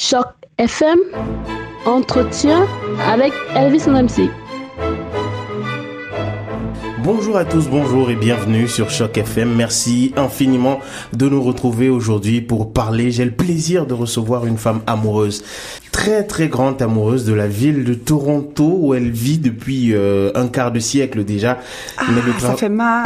Choc 0.00 0.28
FM, 0.58 0.96
entretien 1.84 2.68
avec 3.04 3.32
Elvis 3.56 3.88
MC. 3.88 4.30
Bonjour 7.02 7.36
à 7.36 7.44
tous, 7.44 7.68
bonjour 7.68 8.08
et 8.08 8.14
bienvenue 8.14 8.68
sur 8.68 8.90
Choc 8.90 9.18
FM. 9.18 9.56
Merci 9.56 10.12
infiniment 10.16 10.78
de 11.14 11.28
nous 11.28 11.42
retrouver 11.42 11.88
aujourd'hui 11.88 12.40
pour 12.40 12.72
parler. 12.72 13.10
J'ai 13.10 13.24
le 13.24 13.32
plaisir 13.32 13.86
de 13.86 13.94
recevoir 13.94 14.46
une 14.46 14.56
femme 14.56 14.82
amoureuse 14.86 15.42
très 15.98 16.22
très 16.22 16.46
grande 16.46 16.80
amoureuse 16.80 17.24
de 17.24 17.34
la 17.34 17.48
ville 17.48 17.82
de 17.82 17.92
Toronto 17.92 18.78
où 18.78 18.94
elle 18.94 19.10
vit 19.10 19.38
depuis 19.38 19.92
euh, 19.94 20.30
un 20.36 20.46
quart 20.46 20.70
de 20.70 20.78
siècle 20.78 21.24
déjà. 21.24 21.58
Ah, 21.96 22.04
ça 22.38 22.54
fait 22.54 22.68
mal. 22.68 23.04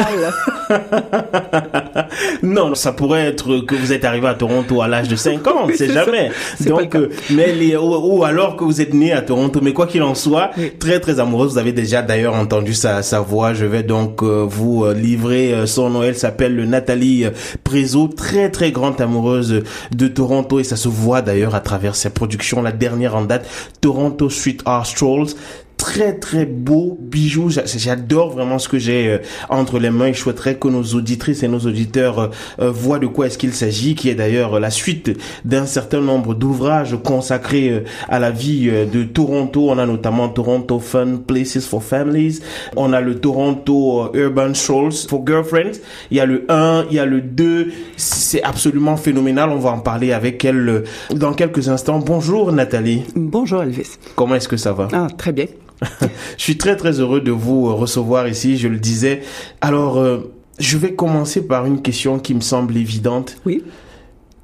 non, 2.43 2.75
ça 2.75 2.93
pourrait 2.93 3.25
être 3.29 3.61
que 3.61 3.75
vous 3.75 3.95
êtes 3.95 4.05
arrivé 4.05 4.27
à 4.27 4.35
Toronto 4.35 4.83
à 4.83 4.89
l'âge 4.89 5.09
de 5.09 5.17
5 5.17 5.47
ans, 5.49 5.55
on 5.63 5.69
ne 5.69 5.73
sait 5.73 5.91
jamais. 5.91 6.33
Donc, 6.67 6.95
euh, 6.95 7.09
mais 7.31 7.55
les, 7.55 7.77
ou, 7.77 8.25
alors 8.25 8.57
que 8.57 8.65
vous 8.65 8.83
êtes 8.83 8.93
né 8.93 9.11
à 9.11 9.23
Toronto. 9.23 9.61
Mais 9.63 9.73
quoi 9.73 9.87
qu'il 9.87 10.03
en 10.03 10.15
soit, 10.15 10.51
très 10.79 11.01
très 11.01 11.19
amoureuse. 11.19 11.53
Vous 11.53 11.59
avez 11.59 11.73
déjà 11.73 12.03
d'ailleurs 12.03 12.35
entendu 12.35 12.75
sa, 12.75 13.03
sa 13.03 13.21
voix. 13.21 13.55
Je 13.55 13.65
vais 13.65 13.85
donc 13.85 14.23
euh, 14.23 14.45
vous 14.47 14.85
livrer 14.93 15.67
son 15.67 15.89
nom. 15.89 16.03
Elle 16.03 16.19
s'appelle 16.19 16.69
Nathalie 16.69 17.25
Prézo, 17.65 18.09
très 18.09 18.51
très 18.51 18.71
grande 18.71 19.01
amoureuse 19.01 19.63
de 19.97 20.09
Toronto 20.09 20.61
et 20.61 20.65
ça 20.65 20.77
se 20.77 20.89
voit 20.89 21.23
d'ailleurs 21.23 21.55
à 21.55 21.61
travers 21.61 21.97
ses 21.97 22.11
productions. 22.11 22.61
La 22.61 22.82
dernière 22.83 23.15
en 23.15 23.23
date, 23.23 23.47
Toronto 23.81 24.29
Street 24.29 24.59
Art 24.65 24.87
Strolls 24.87 25.37
très 25.83 26.13
très 26.13 26.47
beau 26.47 26.97
bijou. 27.01 27.51
J'adore 27.51 28.31
vraiment 28.31 28.61
ce 28.61 28.69
que 28.69 28.79
j'ai 28.79 29.09
euh, 29.09 29.19
entre 29.49 29.81
les 29.81 29.91
mains. 29.91 30.13
Je 30.13 30.19
souhaiterais 30.21 30.55
que 30.55 30.69
nos 30.69 30.85
auditrices 30.95 31.43
et 31.43 31.49
nos 31.49 31.59
auditeurs 31.59 32.21
euh, 32.21 32.29
euh, 32.61 32.71
voient 32.71 33.01
de 33.01 33.09
quoi 33.09 33.27
est-ce 33.27 33.37
qu'il 33.37 33.53
s'agit, 33.53 33.97
qui 33.97 34.09
est 34.09 34.15
d'ailleurs 34.15 34.61
la 34.61 34.71
suite 34.71 35.11
d'un 35.45 35.67
certain 35.67 36.01
nombre 36.01 36.35
d'ouvrages 36.35 36.97
consacrés 37.03 37.83
à 38.09 38.21
la 38.21 38.31
vie 38.31 38.71
de 38.71 39.03
Toronto. 39.03 39.71
On 39.71 39.79
a 39.79 39.85
notamment 39.85 40.29
Toronto 40.29 40.79
Fun 40.79 41.17
Places 41.27 41.67
for 41.67 41.83
Families. 41.83 42.39
On 42.77 42.93
a 42.93 43.01
le 43.01 43.17
Toronto 43.17 44.09
Urban 44.15 44.55
Strolls 44.55 45.07
for 45.09 45.25
Girlfriends. 45.27 45.81
Il 46.13 46.17
y 46.17 46.21
a 46.21 46.27
le 46.27 46.45
1, 46.49 46.87
il 46.91 46.97
y 46.97 47.01
a 47.01 47.07
le 47.07 47.21
2. 47.21 47.73
C'est 47.97 48.43
absolument 48.45 48.97
phénoménal. 48.97 49.51
On 49.51 49.59
va 49.59 49.71
en 49.71 49.81
parler 49.81 50.13
avec 50.13 50.45
elle 50.45 50.85
dans 51.13 51.33
quelques 51.33 51.69
instants. 51.69 51.99
Bonjour 51.99 52.53
Nathalie. 52.53 53.03
Bonjour 53.17 53.65
Elvis. 53.65 53.99
Comment 54.15 54.37
est-ce 54.37 54.49
que 54.49 54.57
ça 54.57 54.73
va? 54.73 54.87
Ah, 54.93 55.09
très 55.19 55.33
bien. 55.33 55.47
je 56.37 56.43
suis 56.43 56.57
très 56.57 56.77
très 56.77 57.01
heureux 57.01 57.21
de 57.21 57.31
vous 57.31 57.69
euh, 57.69 57.73
recevoir 57.73 58.29
ici, 58.29 58.57
je 58.57 58.69
le 58.69 58.79
disais. 58.79 59.23
Alors, 59.61 59.99
euh, 59.99 60.33
je 60.59 60.79
vais 60.79 60.95
commencer 60.95 61.47
par 61.47 61.67
une 61.67 61.83
question 61.83 62.19
qui 62.19 62.35
me 62.35 62.41
semble 62.41 62.77
évidente. 62.77 63.37
Oui. 63.45 63.63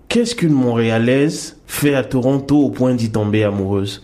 Qu'est-ce 0.08 0.34
qu'une 0.34 0.53
Montréalaise 0.53 1.58
fait 1.67 1.95
à 1.95 2.03
Toronto 2.03 2.58
au 2.58 2.70
point 2.70 2.95
d'y 2.95 3.11
tomber 3.11 3.45
amoureuse? 3.45 4.03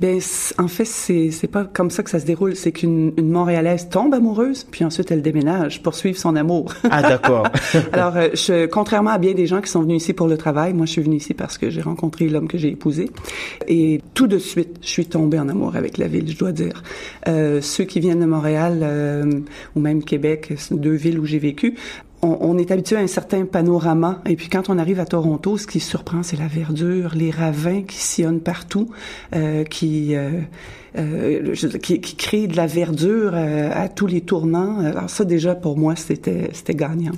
Ben, 0.00 0.20
en 0.58 0.68
fait, 0.68 0.84
c'est 0.84 1.30
c'est 1.30 1.46
pas 1.46 1.64
comme 1.64 1.90
ça 1.90 2.02
que 2.02 2.10
ça 2.10 2.20
se 2.20 2.26
déroule. 2.26 2.54
C'est 2.54 2.72
qu'une 2.72 3.12
une 3.16 3.30
Montréalaise 3.30 3.88
tombe 3.88 4.14
amoureuse, 4.14 4.64
puis 4.64 4.84
ensuite 4.84 5.10
elle 5.10 5.22
déménage 5.22 5.82
pour 5.82 5.94
suivre 5.94 6.18
son 6.18 6.36
amour. 6.36 6.72
Ah 6.90 7.02
d'accord. 7.02 7.48
Alors, 7.92 8.16
euh, 8.16 8.28
je, 8.34 8.66
contrairement 8.66 9.10
à 9.10 9.18
bien 9.18 9.32
des 9.32 9.46
gens 9.46 9.60
qui 9.60 9.70
sont 9.70 9.82
venus 9.82 10.02
ici 10.02 10.12
pour 10.12 10.28
le 10.28 10.36
travail, 10.36 10.74
moi 10.74 10.86
je 10.86 10.92
suis 10.92 11.02
venue 11.02 11.16
ici 11.16 11.34
parce 11.34 11.58
que 11.58 11.70
j'ai 11.70 11.80
rencontré 11.80 12.28
l'homme 12.28 12.48
que 12.48 12.58
j'ai 12.58 12.68
épousé, 12.68 13.10
et 13.68 14.00
tout 14.14 14.26
de 14.26 14.38
suite, 14.38 14.78
je 14.82 14.88
suis 14.88 15.06
tombée 15.06 15.38
en 15.38 15.48
amour 15.48 15.76
avec 15.76 15.98
la 15.98 16.08
ville. 16.08 16.30
Je 16.30 16.38
dois 16.38 16.52
dire. 16.52 16.82
Euh, 17.28 17.60
ceux 17.60 17.84
qui 17.84 18.00
viennent 18.00 18.20
de 18.20 18.26
Montréal 18.26 18.80
euh, 18.82 19.40
ou 19.74 19.80
même 19.80 20.02
Québec, 20.04 20.52
deux 20.70 20.92
villes 20.92 21.18
où 21.18 21.24
j'ai 21.24 21.38
vécu, 21.38 21.76
on, 22.26 22.58
est 22.58 22.70
habitué 22.70 22.96
à 22.96 23.00
un 23.00 23.06
certain 23.06 23.44
panorama. 23.44 24.20
Et 24.26 24.36
puis 24.36 24.48
quand 24.48 24.68
on 24.68 24.78
arrive 24.78 25.00
à 25.00 25.06
Toronto, 25.06 25.56
ce 25.56 25.66
qui 25.66 25.80
surprend, 25.80 26.22
c'est 26.22 26.36
la 26.36 26.48
verdure, 26.48 27.12
les 27.14 27.30
ravins 27.30 27.82
qui 27.82 27.96
sillonnent 27.96 28.40
partout, 28.40 28.88
euh, 29.34 29.64
qui, 29.64 30.14
euh, 30.14 30.40
euh, 30.98 31.54
qui, 31.82 32.00
qui 32.00 32.16
créent 32.16 32.46
de 32.46 32.56
la 32.56 32.66
verdure 32.66 33.34
à 33.34 33.88
tous 33.88 34.06
les 34.06 34.20
tournants. 34.20 34.80
Alors 34.80 35.10
ça, 35.10 35.24
déjà, 35.24 35.54
pour 35.54 35.76
moi, 35.78 35.94
c'était 35.96 36.50
gagnant. 36.74 37.12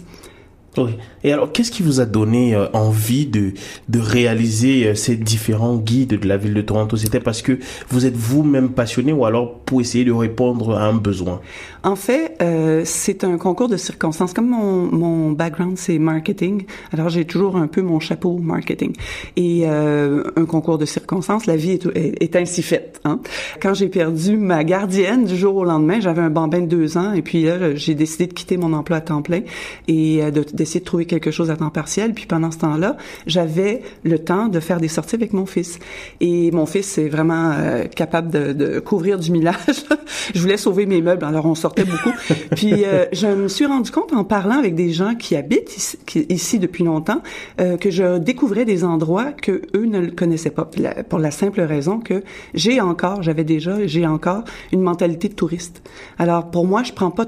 Oui. 0.77 0.93
Et 1.25 1.33
alors, 1.33 1.51
qu'est-ce 1.51 1.73
qui 1.73 1.83
vous 1.83 2.01
a 2.01 2.07
donné 2.07 2.55
envie 2.73 3.27
de, 3.27 3.53
de 3.89 3.99
réaliser 3.99 4.95
ces 4.95 5.17
différents 5.17 5.77
guides 5.77 6.21
de 6.21 6.29
la 6.29 6.37
ville 6.37 6.55
de 6.55 6.63
Toronto? 6.63 6.97
C'était 6.97 7.19
parce 7.19 7.43
que 7.43 7.59
vous 7.89 8.07
êtes 8.07 8.15
vous-même 8.15 8.71
passionné 8.71 9.13
ou 9.13 9.25
alors 9.25 9.59
pour 9.61 9.81
essayer 9.81 10.05
de 10.05 10.13
répondre 10.13 10.77
à 10.77 10.85
un 10.85 10.95
besoin? 10.95 11.41
En 11.83 11.97
fait, 11.97 12.37
euh, 12.43 12.83
c'est 12.85 13.25
un 13.25 13.39
concours 13.39 13.69
de 13.69 13.77
circonstances. 13.77 14.33
Comme 14.33 14.49
mon, 14.49 14.87
mon 14.91 15.33
background, 15.33 15.79
c'est 15.79 15.99
marketing, 15.99 16.65
alors 16.93 17.09
j'ai 17.09 17.25
toujours 17.25 17.57
un 17.57 17.67
peu 17.67 17.83
mon 17.83 18.01
chapeau 18.01 18.39
marketing. 18.39 18.93
Et 19.37 19.63
euh, 19.65 20.25
un 20.37 20.45
concours 20.45 20.79
de 20.79 20.85
circonstances, 20.85 21.47
la 21.47 21.57
vie 21.57 21.73
est, 21.73 21.87
est, 21.95 22.37
ainsi 22.37 22.63
faite. 22.63 23.01
Hein? 23.05 23.21
Quand 23.61 23.75
j'ai 23.75 23.89
perdu 23.89 24.37
ma 24.37 24.65
gardienne 24.65 25.25
du 25.25 25.37
jour 25.37 25.57
au 25.57 25.65
lendemain, 25.65 26.01
j'avais 26.01 26.23
un 26.23 26.31
bambin 26.31 26.61
de 26.61 26.67
deux 26.67 26.97
ans 26.97 27.13
et 27.13 27.23
puis 27.23 27.45
là, 27.45 27.75
j'ai 27.75 27.95
décidé 27.95 28.27
de 28.27 28.33
quitter 28.33 28.57
mon 28.57 28.73
emploi 28.73 28.99
à 28.99 29.01
temps 29.01 29.23
plein 29.23 29.43
et 29.87 30.31
de 30.31 30.45
d'essayer 30.53 30.81
de 30.81 30.85
trouver 30.85 31.07
quelque 31.07 31.31
chose 31.31 31.51
à 31.51 31.57
temps 31.57 31.71
partiel. 31.71 32.15
Puis 32.15 32.27
pendant 32.27 32.51
ce 32.51 32.59
temps-là, 32.59 32.97
j'avais 33.27 33.83
le 34.03 34.19
temps 34.19 34.49
de 34.49 34.61
faire 34.61 34.81
des 34.81 34.89
sorties 34.89 35.15
avec 35.15 35.33
mon 35.33 35.47
fils. 35.47 35.79
Et 36.21 36.51
mon 36.51 36.67
fils 36.67 36.99
est 36.99 37.09
vraiment 37.09 37.53
euh, 37.53 37.85
capable 37.85 38.31
de, 38.31 38.53
de, 38.53 38.81
couvrir 38.81 39.19
du 39.19 39.31
millage. 39.31 39.57
je 40.35 40.41
voulais 40.41 40.57
sauver 40.57 40.87
mes 40.87 41.03
meubles, 41.03 41.25
alors 41.25 41.47
on 41.47 41.55
beaucoup. 41.77 42.13
Puis 42.57 42.85
euh, 42.85 43.07
je 43.13 43.27
me 43.27 43.49
suis 43.49 43.67
rendu 43.67 43.91
compte 43.91 44.13
en 44.13 44.25
parlant 44.25 44.59
avec 44.59 44.75
des 44.75 44.91
gens 44.91 45.15
qui 45.15 45.37
habitent 45.37 45.77
ici, 45.77 45.99
ici 46.29 46.59
depuis 46.59 46.85
longtemps 46.85 47.23
euh, 47.61 47.77
que 47.77 47.91
je 47.91 48.19
découvrais 48.19 48.65
des 48.65 48.85
endroits 48.85 49.33
que 49.33 49.63
eux 49.75 49.87
ne 49.87 50.11
connaissaient 50.11 50.51
pas. 50.51 50.69
pour 51.09 51.19
la 51.19 51.31
simple 51.31 51.61
raison 51.61 52.01
que 52.01 52.23
j'ai 52.55 52.81
encore, 52.81 53.23
j'avais 53.23 53.45
déjà, 53.45 53.87
j'ai 53.87 54.07
encore 54.07 54.45
une 54.73 54.83
mentalité 54.83 55.29
de 55.29 55.35
touriste. 55.35 55.83
Alors 56.19 56.51
pour 56.51 56.67
moi, 56.67 56.83
je 56.83 56.93
prends 56.93 57.11
pas 57.11 57.27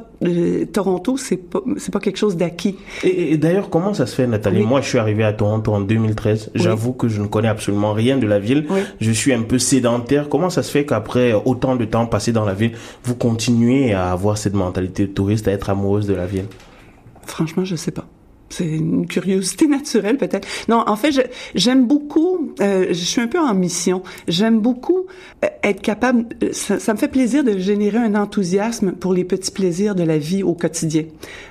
Toronto, 0.73 1.17
c'est 1.17 1.39
pas 1.39 1.61
c'est 1.79 1.93
pas 1.93 2.01
quelque 2.01 2.19
chose 2.19 2.37
d'acquis. 2.37 2.77
Et, 3.05 3.39
d'ailleurs, 3.39 3.71
comment 3.71 3.95
ça 3.95 4.05
se 4.05 4.15
fait, 4.15 4.27
Nathalie? 4.27 4.63
Moi, 4.63 4.83
je 4.83 4.89
suis 4.89 4.99
arrivé 4.99 5.25
à 5.25 5.33
Toronto 5.33 5.73
en 5.73 5.81
2013. 5.81 6.51
J'avoue 6.55 6.93
que 6.93 7.09
je 7.09 7.23
ne 7.23 7.27
connais 7.27 7.49
absolument 7.49 7.95
rien 7.95 8.19
de 8.19 8.27
la 8.27 8.39
ville. 8.39 8.67
Je 9.01 9.11
suis 9.11 9.33
un 9.33 9.43
peu 9.43 9.59
sédentaire. 9.59 10.29
Comment 10.29 10.51
ça 10.51 10.63
se 10.63 10.71
fait 10.71 10.85
qu'après 10.85 11.33
autant 11.33 11.77
de 11.77 11.85
temps 11.87 12.07
passé 12.07 12.33
dans 12.33 12.45
la 12.45 12.55
ville, 12.55 12.73
vous 13.05 13.15
continuez 13.15 13.95
à 13.95 14.11
avoir 14.13 14.37
cette 14.37 14.55
mentalité 14.55 15.07
de 15.07 15.13
touriste, 15.13 15.49
à 15.49 15.53
être 15.53 15.71
amoureuse 15.71 16.07
de 16.07 16.15
la 16.15 16.27
ville? 16.27 16.47
Franchement, 17.25 17.65
je 17.65 17.77
sais 17.77 17.93
pas 17.93 18.07
c'est 18.51 18.67
une 18.67 19.07
curiosité 19.07 19.67
naturelle 19.67 20.19
peut-être. 20.19 20.47
Non, 20.69 20.83
en 20.87 20.97
fait, 20.97 21.31
j'aime 21.55 21.87
beaucoup. 21.87 22.53
Euh, 22.61 22.89
je 22.89 22.95
suis 22.95 23.21
un 23.21 23.29
peu 23.29 23.39
en 23.39 23.55
mission. 23.55 24.03
J'aime 24.29 24.61
beaucoup 24.61 25.07
euh, 25.45 25.49
être 25.63 25.81
capable. 25.81 26.27
Euh, 26.43 26.51
ça, 26.53 26.93
me 26.93 26.99
fait 26.99 27.09
plaisir 27.09 27.45
de 27.45 27.57
générer 27.59 27.99
un 27.99 28.15
enthousiasme 28.15 28.93
pour 28.93 29.15
les 29.15 29.25
petits 29.25 29.53
plaisirs 29.53 29.95
de 29.95 30.03
la 30.03 30.19
vie 30.19 30.43
au 30.43 30.55
quotidien. 30.55 31.05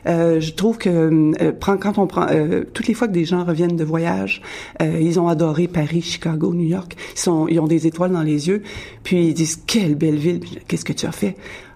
Euh, 0.07 0.39
je 0.41 0.51
trouve 0.51 0.77
que 0.77 0.89
euh, 0.89 1.51
quand 1.59 1.97
on 1.97 2.07
prend 2.07 2.27
toutes 2.73 2.87
les 2.87 2.93
fois 2.93 3.07
que 3.07 3.13
des 3.13 3.25
gens 3.25 3.43
reviennent 3.45 3.77
de 3.77 3.83
voyage, 3.83 4.41
ils 4.81 5.19
ont 5.19 5.27
adoré 5.27 5.67
Paris, 5.67 6.01
Chicago, 6.01 6.53
New 6.53 6.67
York. 6.67 6.95
Ils 7.15 7.19
sont, 7.19 7.47
ils 7.47 7.59
ont 7.59 7.67
des 7.67 7.87
étoiles 7.87 8.11
dans 8.11 8.21
les 8.21 8.47
yeux. 8.49 8.61
Puis 9.03 9.27
ils 9.27 9.33
disent 9.33 9.61
quelle 9.65 9.95
belle 9.95 10.17
ville. 10.17 10.41
Qu'est-ce 10.67 10.85
que 10.85 10.93
tu 10.93 11.05
as 11.05 11.11
fait? 11.11 11.35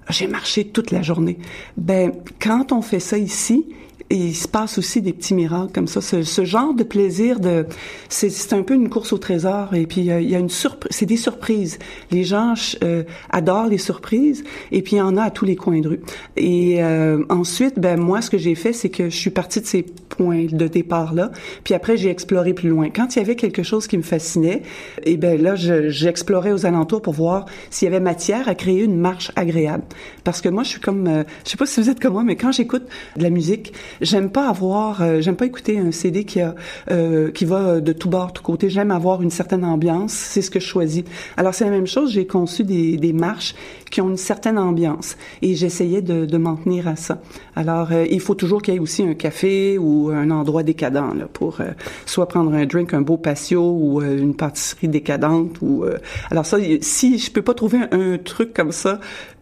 J'ai 0.09 0.27
marché 0.27 0.65
toute 0.65 0.91
la 0.91 1.01
journée. 1.01 1.37
Ben 1.77 2.11
quand 2.41 2.71
on 2.71 2.81
fait 2.81 2.99
ça 2.99 3.17
ici 3.17 3.65
et 4.09 4.17
il 4.17 4.35
se 4.35 4.47
passe 4.47 4.77
aussi 4.77 5.01
des 5.01 5.13
petits 5.13 5.33
miracles 5.33 5.71
comme 5.73 5.87
ça. 5.87 6.01
Ce, 6.01 6.23
ce 6.23 6.45
genre 6.45 6.73
de 6.73 6.83
plaisir 6.83 7.39
de, 7.39 7.65
c'est 8.09 8.53
un 8.53 8.61
peu 8.61 8.73
une 8.75 8.89
course 8.89 9.13
au 9.13 9.17
trésor. 9.17 9.73
Et 9.73 9.87
puis 9.87 10.11
euh, 10.11 10.21
il 10.21 10.29
y 10.29 10.35
a 10.35 10.39
une 10.39 10.49
surprise, 10.49 10.91
c'est 10.91 11.05
des 11.05 11.17
surprises. 11.17 11.79
Les 12.11 12.23
gens 12.23 12.53
euh, 12.83 13.03
adorent 13.31 13.67
les 13.67 13.77
surprises. 13.77 14.43
Et 14.71 14.81
puis 14.81 14.97
il 14.97 14.99
y 14.99 15.01
en 15.01 15.17
a 15.17 15.23
à 15.23 15.31
tous 15.31 15.45
les 15.45 15.55
coins 15.55 15.81
de 15.81 15.89
rue. 15.89 16.01
Et 16.35 16.83
euh, 16.83 17.23
ensuite, 17.29 17.79
ben 17.79 17.99
moi, 17.99 18.21
ce 18.21 18.29
que 18.29 18.37
j'ai 18.37 18.55
fait, 18.55 18.73
c'est 18.73 18.89
que 18.89 19.09
je 19.09 19.15
suis 19.15 19.31
partie 19.31 19.61
de 19.61 19.65
ces 19.65 19.85
points 20.15 20.45
de 20.51 20.67
départ 20.67 21.13
là. 21.13 21.31
Puis 21.63 21.73
après, 21.73 21.97
j'ai 21.97 22.09
exploré 22.09 22.53
plus 22.53 22.69
loin. 22.69 22.89
Quand 22.89 23.15
il 23.15 23.19
y 23.19 23.21
avait 23.21 23.35
quelque 23.35 23.63
chose 23.63 23.87
qui 23.87 23.97
me 23.97 24.03
fascinait, 24.03 24.63
et 25.03 25.17
ben 25.17 25.41
là, 25.41 25.55
j'explorais 25.55 26.51
aux 26.51 26.65
alentours 26.65 27.01
pour 27.01 27.13
voir 27.13 27.45
s'il 27.69 27.85
y 27.85 27.89
avait 27.89 27.99
matière 27.99 28.47
à 28.47 28.55
créer 28.55 28.83
une 28.83 28.97
marche 28.97 29.31
agréable. 29.35 29.83
Parce 30.23 30.41
que 30.41 30.49
moi, 30.49 30.63
je 30.63 30.69
suis 30.69 30.81
comme, 30.81 31.23
je 31.45 31.49
sais 31.49 31.57
pas 31.57 31.65
si 31.65 31.81
vous 31.81 31.89
êtes 31.89 31.99
comme 31.99 32.13
moi, 32.13 32.23
mais 32.23 32.35
quand 32.35 32.51
j'écoute 32.51 32.83
de 33.17 33.23
la 33.23 33.29
musique 33.29 33.73
J'aime 34.01 34.29
pas 34.29 34.49
avoir, 34.49 35.01
euh, 35.01 35.21
j'aime 35.21 35.35
pas 35.35 35.45
écouter 35.45 35.77
un 35.77 35.91
CD 35.91 36.23
qui 36.23 36.41
a, 36.41 36.55
euh, 36.91 37.31
qui 37.31 37.45
va 37.45 37.79
de 37.79 37.93
tout 37.93 38.09
bord, 38.09 38.33
tout 38.33 38.43
côté. 38.43 38.69
J'aime 38.69 38.91
avoir 38.91 39.21
une 39.21 39.29
certaine 39.29 39.63
ambiance. 39.65 40.13
C'est 40.13 40.41
ce 40.41 40.51
que 40.51 40.59
je 40.59 40.65
choisis. 40.65 41.03
Alors 41.37 41.53
c'est 41.53 41.65
la 41.65 41.71
même 41.71 41.87
chose. 41.87 42.11
J'ai 42.11 42.25
conçu 42.25 42.63
des, 42.63 42.97
des 42.97 43.13
marches 43.13 43.55
qui 43.89 44.01
ont 44.01 44.09
une 44.09 44.17
certaine 44.17 44.57
ambiance 44.57 45.17
et 45.41 45.55
j'essayais 45.55 46.01
de, 46.01 46.25
de 46.25 46.37
m'en 46.37 46.55
tenir 46.55 46.87
à 46.87 46.95
ça. 46.95 47.21
Alors 47.55 47.91
euh, 47.91 48.05
il 48.09 48.19
faut 48.19 48.35
toujours 48.35 48.61
qu'il 48.61 48.73
y 48.73 48.77
ait 48.77 48.79
aussi 48.79 49.03
un 49.03 49.13
café 49.13 49.77
ou 49.77 50.02
ou 50.03 50.09
un 50.09 50.29
endroit 50.31 50.63
décadent 50.63 51.15
là, 51.17 51.27
pour 51.31 51.61
euh, 51.61 51.71
soit 52.05 52.27
prendre 52.27 52.53
un 52.53 52.65
drink, 52.65 52.93
un 52.93 53.01
beau 53.01 53.17
patio 53.17 53.61
ou 53.61 54.01
euh, 54.01 54.17
une 54.17 54.35
pâtisserie 54.35 54.87
décadente. 54.87 55.57
Ou 55.61 55.85
alors 56.29 56.45
ça, 56.45 56.57
si 56.81 57.17
je 57.17 57.31
peux 57.31 57.41
pas 57.41 57.53
trouver 57.53 57.79
un, 57.91 58.17
truc 58.17 58.53
comme 58.53 58.71
ça, 58.71 58.99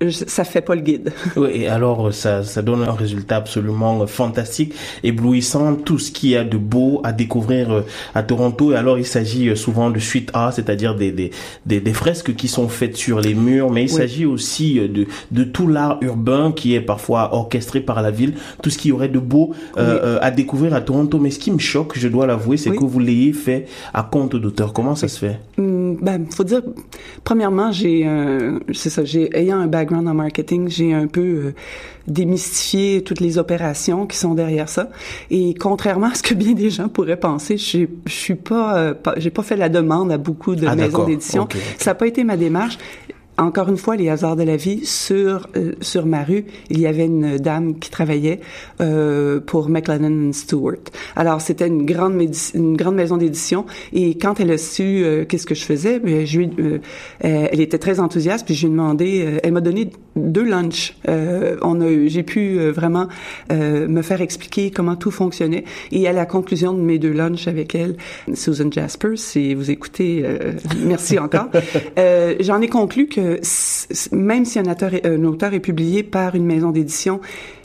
ça 0.10 0.44
fait 0.44 0.62
pas 0.62 0.76
le 0.76 0.82
guide. 0.82 1.14
Oui, 1.36 1.50
et 1.54 1.68
alors 1.68 2.14
ça, 2.14 2.44
ça 2.44 2.62
donne 2.62 2.84
un 2.84 2.92
résultat 2.92 3.38
absolument 3.38 4.06
fantastique, 4.06 4.74
éblouissant, 5.04 5.76
tout 5.76 5.98
ce 5.98 6.12
qu'il 6.12 6.30
y 6.30 6.36
a 6.36 6.44
de 6.44 6.58
beau 6.58 7.02
à 7.04 7.12
découvrir 7.14 7.84
à 8.14 8.24
Toronto. 8.24 8.72
Et 8.72 8.76
alors 8.76 8.98
il 8.98 9.06
s'agit 9.06 9.56
souvent 9.56 9.90
de 9.90 10.00
suite 10.00 10.30
A, 10.34 10.52
c'est-à-dire 10.52 10.96
des, 10.96 11.12
des, 11.12 11.32
des, 11.66 11.80
des, 11.80 11.94
fresques 11.94 12.36
qui 12.36 12.48
sont 12.48 12.68
faites 12.68 12.98
sur 12.98 13.22
les 13.22 13.34
murs, 13.34 13.72
mais 13.72 13.84
il 13.84 13.90
s'agit 13.90 14.26
aussi 14.26 14.76
de, 14.76 15.08
de 15.32 15.44
tout 15.44 15.68
l'art 15.68 15.98
urbain 16.02 16.52
qui 16.52 16.76
est 16.76 16.82
parfois 16.82 17.34
orchestré 17.34 17.82
par 17.82 18.02
la 18.02 18.12
ville, 18.12 18.34
tout 18.62 18.70
ce 18.70 18.78
qu'il 18.78 18.90
y 18.90 18.92
aurait 18.92 19.10
de 19.10 19.20
beau 19.20 19.54
euh, 19.78 20.00
euh, 20.04 20.20
à 20.22 20.32
découvrir 20.32 20.51
à 20.74 20.82
Toronto. 20.82 21.20
Mais 21.20 21.32
ce 21.32 21.40
qui 21.40 21.52
me 21.52 21.60
choque, 21.60 21.98
je 21.98 22.08
dois 22.08 22.28
l'avouer, 22.28 22.58
c'est 22.58 22.72
que 22.72 22.84
vous 22.84 23.00
l'ayez 23.00 23.34
fait 23.34 23.68
à 23.94 24.04
compte 24.04 24.36
d'auteur. 24.36 24.74
Comment 24.74 24.96
ça 24.96 25.08
se 25.08 25.20
fait? 25.20 25.40
Hum, 25.58 25.98
Ben, 26.02 26.26
faut 26.30 26.44
dire, 26.44 26.62
premièrement, 27.24 27.72
j'ai, 27.72 28.08
c'est 28.74 28.90
ça, 28.90 29.04
j'ai 29.04 29.36
ayant 29.38 29.60
un 29.60 29.68
background 29.68 30.08
en 30.08 30.14
marketing, 30.14 30.70
j'ai 30.70 30.94
un 30.94 31.08
peu 31.08 31.22
euh, 31.22 31.54
démystifié 32.08 33.04
toutes 33.04 33.20
les 33.20 33.38
opérations 33.38 34.06
qui 34.06 34.18
sont 34.18 34.34
derrière 34.34 34.70
ça. 34.70 34.90
Et 35.30 35.54
contrairement 35.54 36.08
à 36.08 36.16
ce 36.16 36.24
que 36.24 36.34
bien 36.34 36.54
des 36.54 36.70
gens 36.70 36.88
pourraient 36.88 37.20
penser, 37.20 37.58
je, 37.58 37.88
suis 38.08 38.36
pas, 38.36 38.94
j'ai 39.18 39.30
pas 39.30 39.44
fait 39.44 39.58
la 39.58 39.70
demande 39.70 40.12
à 40.12 40.18
beaucoup 40.18 40.56
de 40.56 40.68
ah, 40.68 40.76
maisons 40.76 41.06
d'édition. 41.06 41.48
Ça 41.78 41.92
n'a 41.92 41.96
pas 41.96 42.08
été 42.08 42.24
ma 42.24 42.38
démarche 42.38 42.78
encore 43.42 43.70
une 43.70 43.78
fois, 43.78 43.96
les 43.96 44.10
hasards 44.10 44.36
de 44.36 44.44
la 44.44 44.56
vie, 44.56 44.86
sur 44.86 45.48
euh, 45.58 45.74
sur 45.82 46.06
ma 46.06 46.24
rue, 46.24 46.46
il 46.70 46.80
y 46.80 46.86
avait 46.86 47.06
une 47.06 47.38
dame 47.38 47.80
qui 47.80 47.90
travaillait 47.90 48.40
euh, 48.82 49.40
pour 49.40 49.68
McLennan 49.68 50.32
Stewart. 50.32 50.92
Alors, 51.16 51.42
c'était 51.42 51.68
une 51.68 51.86
grande 51.86 52.22
une 52.54 52.78
grande 52.78 52.96
maison 52.96 53.18
d'édition 53.18 53.66
et 53.94 54.16
quand 54.18 54.40
elle 54.40 54.52
a 54.52 54.58
su 54.58 54.84
euh, 54.84 55.26
qu'est-ce 55.26 55.48
que 55.48 55.56
je 55.56 55.64
faisais, 55.64 56.00
ben, 56.00 56.26
je 56.26 56.40
lui, 56.40 56.52
elle 57.22 57.62
était 57.62 57.80
très 57.80 58.00
enthousiaste 58.00 58.46
puis 58.46 58.54
je 58.54 58.68
lui 58.68 58.74
ai 58.74 58.78
demandé, 58.78 59.40
elle 59.44 59.52
m'a 59.52 59.62
donné 59.62 59.90
deux 60.16 60.44
lunchs. 60.44 60.96
on 61.08 61.82
a, 61.82 62.08
j'ai 62.08 62.24
pu 62.24 62.60
vraiment 62.70 63.08
me 63.50 64.02
faire 64.02 64.22
expliquer 64.22 64.72
comment 64.72 64.96
tout 64.96 65.12
fonctionnait 65.12 65.64
et 65.92 66.08
à 66.08 66.14
la 66.14 66.26
conclusion 66.26 66.74
de 66.74 66.82
mes 66.82 67.00
deux 67.00 67.12
lunchs 67.12 67.48
avec 67.48 67.76
elle, 67.76 67.96
Susan 68.34 68.70
Jasper, 68.72 69.16
si 69.16 69.54
vous 69.54 69.72
écoutez, 69.72 70.26
merci 70.86 71.18
encore. 71.18 71.50
j'en 72.40 72.62
ai 72.62 72.68
conclu 72.68 73.08
que 73.08 73.31
même 74.12 74.46
si 74.46 74.60
un 74.60 74.66
auteur, 74.66 74.94
est, 75.54 75.60
publié 75.60 76.04
par 76.04 76.36
une 76.36 76.46
maison 76.46 76.72
d'édition, 76.72 77.22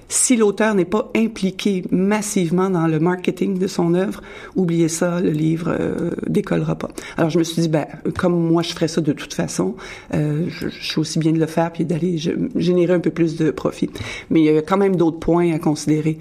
si 0.09 0.37
l'auteur 0.37 0.75
n'est 0.75 0.85
pas 0.85 1.11
impliqué 1.17 1.83
massivement 1.91 2.71
dans 2.71 2.87
le 2.87 3.01
marketing 3.01 3.59
de 3.59 3.67
son 3.67 3.95
œuvre, 3.95 4.23
oubliez 4.55 4.89
ça, 4.89 5.21
le 5.21 5.31
livre 5.31 5.75
euh, 5.79 6.11
décollera 6.29 6.77
pas. 6.77 6.91
Alors 7.17 7.31
je 7.31 7.39
me 7.39 7.45
suis 7.45 7.63
dit, 7.63 7.69
ben 7.69 7.87
comme 8.17 8.39
moi 8.39 8.63
je 8.63 8.73
ferais 8.73 8.89
ça 8.89 9.01
de 9.01 9.13
toute 9.13 9.35
façon, 9.35 9.75
euh, 10.15 10.45
je, 10.49 10.69
je, 10.69 10.85
suis 10.85 11.01
aussi 11.01 11.19
bien 11.19 11.33
de 11.33 11.41
le 11.41 11.47
faire 11.47 11.73
puis 11.73 11.85
d'aller 11.85 12.19
générer 12.55 12.93
un 12.93 13.01
peu 13.01 13.11
plus 13.11 13.37
de 13.37 13.51
profit. 13.51 13.91
Mais 14.31 14.41
il 14.41 14.45
y 14.45 14.57
a 14.57 14.63
quand 14.63 14.79
même 14.79 14.95
d'autres 14.95 15.19
points 15.19 15.53
à 15.53 15.59
considérer 15.59 16.19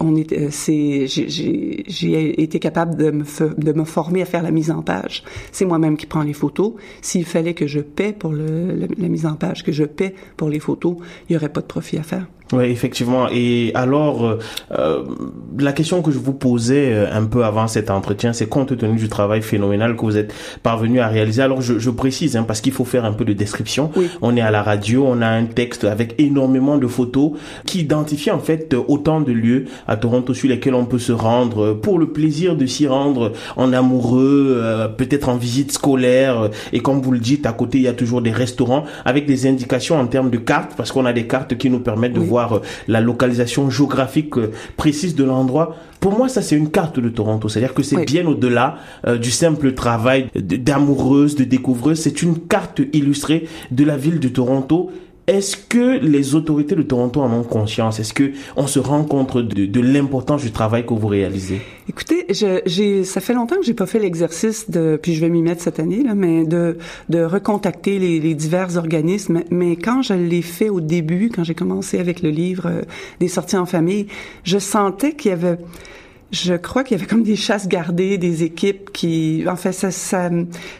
on 0.00 0.14
euh, 0.16 0.48
j'ai 0.50 2.42
été 2.42 2.58
capable 2.58 2.96
de 2.96 3.10
me, 3.10 3.24
de 3.56 3.72
me 3.72 3.84
former 3.84 4.22
à 4.22 4.24
faire 4.24 4.42
la 4.42 4.50
mise 4.50 4.70
en 4.70 4.82
page. 4.82 5.22
C'est 5.52 5.64
moi-même 5.64 5.96
qui 5.96 6.06
prends 6.06 6.22
les 6.22 6.32
photos. 6.32 6.74
S'il 7.00 7.24
fallait 7.24 7.54
que 7.54 7.66
je 7.66 7.80
paie 7.80 8.12
pour 8.12 8.32
le, 8.32 8.88
la 8.96 9.08
mise 9.08 9.26
en 9.26 9.34
page, 9.34 9.64
que 9.64 9.72
je 9.72 9.84
paie 9.84 10.14
pour 10.36 10.48
les 10.48 10.60
photos, 10.60 10.96
il 11.28 11.34
y 11.34 11.36
aurait 11.36 11.48
pas 11.48 11.60
de 11.60 11.66
profit 11.66 11.98
à 11.98 12.02
faire. 12.02 12.26
Oui, 12.52 12.64
effectivement. 12.64 13.26
Et 13.30 13.72
alors, 13.74 14.24
euh, 14.24 14.38
euh, 14.72 15.04
la 15.58 15.72
question 15.72 16.00
que 16.00 16.10
je 16.10 16.18
vous 16.18 16.32
posais 16.32 16.92
euh, 16.94 17.06
un 17.12 17.24
peu 17.24 17.44
avant 17.44 17.68
cet 17.68 17.90
entretien, 17.90 18.32
c'est 18.32 18.46
compte 18.46 18.74
tenu 18.76 18.96
du 18.96 19.08
travail 19.08 19.42
phénoménal 19.42 19.96
que 19.96 20.00
vous 20.00 20.16
êtes 20.16 20.32
parvenu 20.62 21.00
à 21.00 21.08
réaliser. 21.08 21.42
Alors, 21.42 21.60
je, 21.60 21.78
je 21.78 21.90
précise, 21.90 22.36
hein, 22.36 22.44
parce 22.44 22.62
qu'il 22.62 22.72
faut 22.72 22.86
faire 22.86 23.04
un 23.04 23.12
peu 23.12 23.26
de 23.26 23.34
description. 23.34 23.90
On 24.22 24.34
est 24.34 24.40
à 24.40 24.50
la 24.50 24.62
radio, 24.62 25.04
on 25.06 25.20
a 25.20 25.28
un 25.28 25.44
texte 25.44 25.84
avec 25.84 26.14
énormément 26.18 26.78
de 26.78 26.86
photos 26.86 27.32
qui 27.66 27.80
identifient 27.80 28.30
en 28.30 28.38
fait 28.38 28.74
autant 28.88 29.20
de 29.20 29.32
lieux 29.32 29.66
à 29.86 29.96
Toronto 29.96 30.32
sur 30.32 30.48
lesquels 30.48 30.74
on 30.74 30.86
peut 30.86 30.98
se 30.98 31.12
rendre 31.12 31.74
pour 31.74 31.98
le 31.98 32.08
plaisir 32.08 32.56
de 32.56 32.64
s'y 32.64 32.86
rendre 32.86 33.32
en 33.56 33.72
amoureux, 33.72 34.62
peut-être 34.96 35.28
en 35.28 35.36
visite 35.36 35.72
scolaire. 35.72 36.50
Et 36.72 36.80
comme 36.80 37.02
vous 37.02 37.12
le 37.12 37.18
dites, 37.18 37.44
à 37.44 37.52
côté, 37.52 37.78
il 37.78 37.84
y 37.84 37.88
a 37.88 37.92
toujours 37.92 38.22
des 38.22 38.30
restaurants 38.30 38.84
avec 39.04 39.26
des 39.26 39.46
indications 39.46 39.98
en 39.98 40.06
termes 40.06 40.30
de 40.30 40.38
cartes, 40.38 40.72
parce 40.76 40.92
qu'on 40.92 41.04
a 41.04 41.12
des 41.12 41.26
cartes 41.26 41.56
qui 41.58 41.68
nous 41.68 41.80
permettent 41.80 42.14
de 42.14 42.20
voir 42.20 42.37
euh, 42.38 42.58
la 42.86 43.00
localisation 43.00 43.70
géographique 43.70 44.36
euh, 44.38 44.52
précise 44.76 45.14
de 45.14 45.24
l'endroit. 45.24 45.76
Pour 46.00 46.16
moi, 46.16 46.28
ça 46.28 46.42
c'est 46.42 46.56
une 46.56 46.70
carte 46.70 47.00
de 47.00 47.08
Toronto. 47.08 47.48
C'est-à-dire 47.48 47.74
que 47.74 47.82
c'est 47.82 48.04
bien 48.04 48.26
au-delà 48.26 48.78
euh, 49.06 49.18
du 49.18 49.30
simple 49.30 49.72
travail 49.72 50.28
d'amoureuse, 50.34 51.34
de 51.34 51.44
découvreuse. 51.44 51.98
C'est 51.98 52.22
une 52.22 52.38
carte 52.38 52.80
illustrée 52.92 53.48
de 53.70 53.84
la 53.84 53.96
ville 53.96 54.20
de 54.20 54.28
Toronto 54.28 54.90
est-ce 55.28 55.58
que 55.58 55.98
les 55.98 56.34
autorités 56.34 56.74
de 56.74 56.82
Toronto 56.82 57.20
en 57.20 57.30
ont 57.30 57.42
conscience? 57.42 58.00
Est-ce 58.00 58.14
que 58.14 58.32
on 58.56 58.66
se 58.66 58.78
rend 58.78 59.04
compte 59.04 59.36
de, 59.36 59.80
l'importance 59.80 60.42
du 60.42 60.50
travail 60.50 60.86
que 60.86 60.94
vous 60.94 61.06
réalisez? 61.06 61.60
Écoutez, 61.86 62.26
j'ai, 62.30 63.04
ça 63.04 63.20
fait 63.20 63.34
longtemps 63.34 63.56
que 63.56 63.64
j'ai 63.64 63.74
pas 63.74 63.86
fait 63.86 63.98
l'exercice 63.98 64.70
de, 64.70 64.98
puis 65.00 65.14
je 65.14 65.20
vais 65.20 65.28
m'y 65.28 65.42
mettre 65.42 65.62
cette 65.62 65.80
année 65.80 66.02
là, 66.02 66.14
mais 66.14 66.44
de 66.44 66.78
de 67.10 67.22
recontacter 67.22 67.98
les, 67.98 68.20
les 68.20 68.34
divers 68.34 68.78
organismes. 68.78 69.42
Mais 69.50 69.76
quand 69.76 70.00
je 70.00 70.14
l'ai 70.14 70.42
fait 70.42 70.70
au 70.70 70.80
début, 70.80 71.28
quand 71.28 71.44
j'ai 71.44 71.54
commencé 71.54 71.98
avec 71.98 72.22
le 72.22 72.30
livre 72.30 72.66
euh, 72.66 72.82
des 73.20 73.28
sorties 73.28 73.58
en 73.58 73.66
famille, 73.66 74.06
je 74.44 74.58
sentais 74.58 75.12
qu'il 75.12 75.30
y 75.30 75.34
avait 75.34 75.58
je 76.30 76.54
crois 76.54 76.84
qu'il 76.84 76.96
y 76.96 77.00
avait 77.00 77.08
comme 77.08 77.22
des 77.22 77.36
chasses 77.36 77.68
gardées, 77.68 78.18
des 78.18 78.44
équipes 78.44 78.92
qui, 78.92 79.44
en 79.48 79.56
fait, 79.56 79.72
ça, 79.72 79.90
ça 79.90 80.28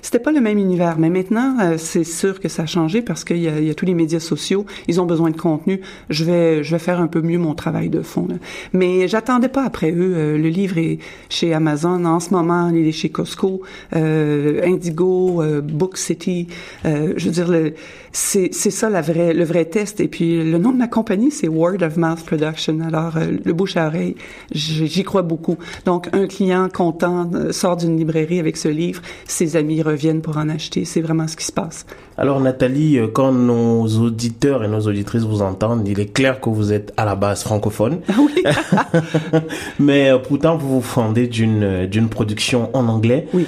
c'était 0.03 0.19
pas 0.19 0.33
le 0.33 0.41
même 0.41 0.59
univers. 0.59 0.99
Mais 0.99 1.09
maintenant, 1.09 1.57
euh, 1.61 1.79
c'est 1.79 2.05
sûr 2.05 2.39
que 2.39 2.49
ça 2.49 2.65
a 2.65 2.67
changé 2.67 3.01
parce 3.01 3.25
qu'il 3.25 3.39
y 3.39 3.49
y 3.49 3.71
a 3.71 3.75
tous 3.75 3.87
les 3.87 3.95
médias 3.95 4.21
sociaux. 4.21 4.67
Ils 4.89 5.01
ont 5.01 5.07
besoin 5.07 5.31
de 5.31 5.37
contenu. 5.37 5.81
Je 6.11 6.25
vais, 6.25 6.63
je 6.63 6.71
vais 6.73 6.79
faire 6.79 7.01
un 7.01 7.07
peu 7.07 7.23
mieux 7.23 7.39
mon 7.39 7.55
travail 7.55 7.89
de 7.89 8.03
fond. 8.03 8.27
Là. 8.29 8.35
Mais 8.75 9.09
j'attendais 9.09 9.49
pas 9.49 9.65
après 9.65 9.91
eux. 9.91 10.15
Euh, 10.17 10.39
le 10.39 10.49
livre 10.49 10.77
est 10.77 10.99
chez 11.31 11.55
Amazon 11.55 12.05
en 12.05 12.21
ce 12.21 12.31
moment. 12.31 12.69
Il 12.69 12.87
est 12.87 12.93
chez 12.93 13.09
Costco, 13.09 13.63
euh, 13.97 14.61
Indigo, 14.65 15.43
euh, 15.43 15.63
Book 15.63 15.97
City. 15.97 16.49
je 16.85 17.25
veux 17.25 17.31
dire, 17.31 17.73
c'est, 18.13 18.53
ça 18.53 18.91
la 18.91 19.01
vraie, 19.01 19.33
le 19.33 19.45
vrai 19.45 19.65
test. 19.65 20.01
Et 20.01 20.09
puis 20.09 20.45
le 20.45 20.59
nom 20.59 20.73
de 20.73 20.79
ma 20.79 20.89
compagnie, 20.89 21.31
c'est 21.31 21.49
Word 21.49 21.83
of 21.83 21.97
Mouth 21.97 22.23
Production. 22.25 22.81
Alors 22.81 23.15
le 23.19 23.53
bouche 23.53 23.77
à 23.79 23.87
oreille, 23.87 24.15
j'y 24.53 25.05
crois 25.05 25.23
beaucoup 25.23 25.38
donc, 25.85 26.09
un 26.13 26.27
client 26.27 26.69
content 26.73 27.31
euh, 27.35 27.53
sort 27.53 27.77
d'une 27.77 27.97
librairie 27.97 28.39
avec 28.39 28.57
ce 28.57 28.69
livre, 28.69 29.03
ses 29.27 29.57
amis 29.57 29.83
reviennent 29.83 30.21
pour 30.21 30.37
en 30.37 30.49
acheter. 30.49 30.85
C'est 30.85 31.01
vraiment 31.01 31.29
ce 31.29 31.37
qui 31.37 31.45
se 31.45 31.53
passe. 31.53 31.87
Alors, 32.17 32.41
Nathalie, 32.41 32.99
euh, 32.99 33.07
quand 33.07 33.33
nos 33.33 33.87
auditeurs 33.87 34.65
et 34.65 34.69
nos 34.69 34.81
auditrices 34.81 35.23
vous 35.23 35.43
entendent, 35.43 35.87
il 35.87 36.01
est 36.01 36.13
clair 36.13 36.41
que 36.41 36.51
vous 36.51 36.73
êtes 36.73 36.93
à 36.97 37.05
la 37.05 37.15
base 37.15 37.43
francophone. 37.43 38.01
Ah 38.09 38.15
oui. 38.19 38.43
Mais 39.79 40.11
euh, 40.11 40.19
pourtant, 40.19 40.57
vous 40.57 40.69
vous 40.69 40.83
fondez 40.83 41.27
d'une 41.27 41.87
d'une 41.87 42.09
production 42.09 42.71
en 42.75 42.89
anglais. 42.89 43.29
Oui. 43.33 43.47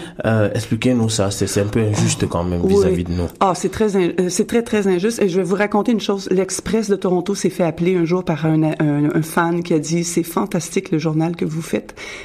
Expliquez-nous 0.54 1.08
ça. 1.08 1.30
C'est 1.30 1.60
un 1.60 1.66
peu 1.66 1.80
injuste 1.80 2.26
quand 2.28 2.44
même 2.44 2.66
vis-à-vis 2.66 3.04
de 3.04 3.12
nous. 3.12 3.26
Ah, 3.40 3.52
c'est 3.54 3.70
très 3.70 3.88
c'est 4.28 4.46
très 4.46 4.62
très 4.62 4.86
injuste. 4.86 5.20
Et 5.22 5.28
je 5.28 5.36
vais 5.36 5.42
vous 5.42 5.56
raconter 5.56 5.92
une 5.92 6.00
chose. 6.00 6.28
L'Express 6.30 6.88
de 6.88 6.96
Toronto 6.96 7.34
s'est 7.34 7.50
fait 7.50 7.64
appeler 7.64 7.96
un 7.96 8.04
jour 8.04 8.24
par 8.24 8.46
un, 8.46 8.62
un, 8.62 9.10
un 9.14 9.22
fan 9.22 9.62
qui 9.62 9.74
a 9.74 9.78
dit 9.78 10.04
c'est 10.04 10.22
fantastique 10.22 10.90
le 10.90 10.98
journal 10.98 11.36
que 11.36 11.44
vous 11.44 11.62
faites 11.62 11.79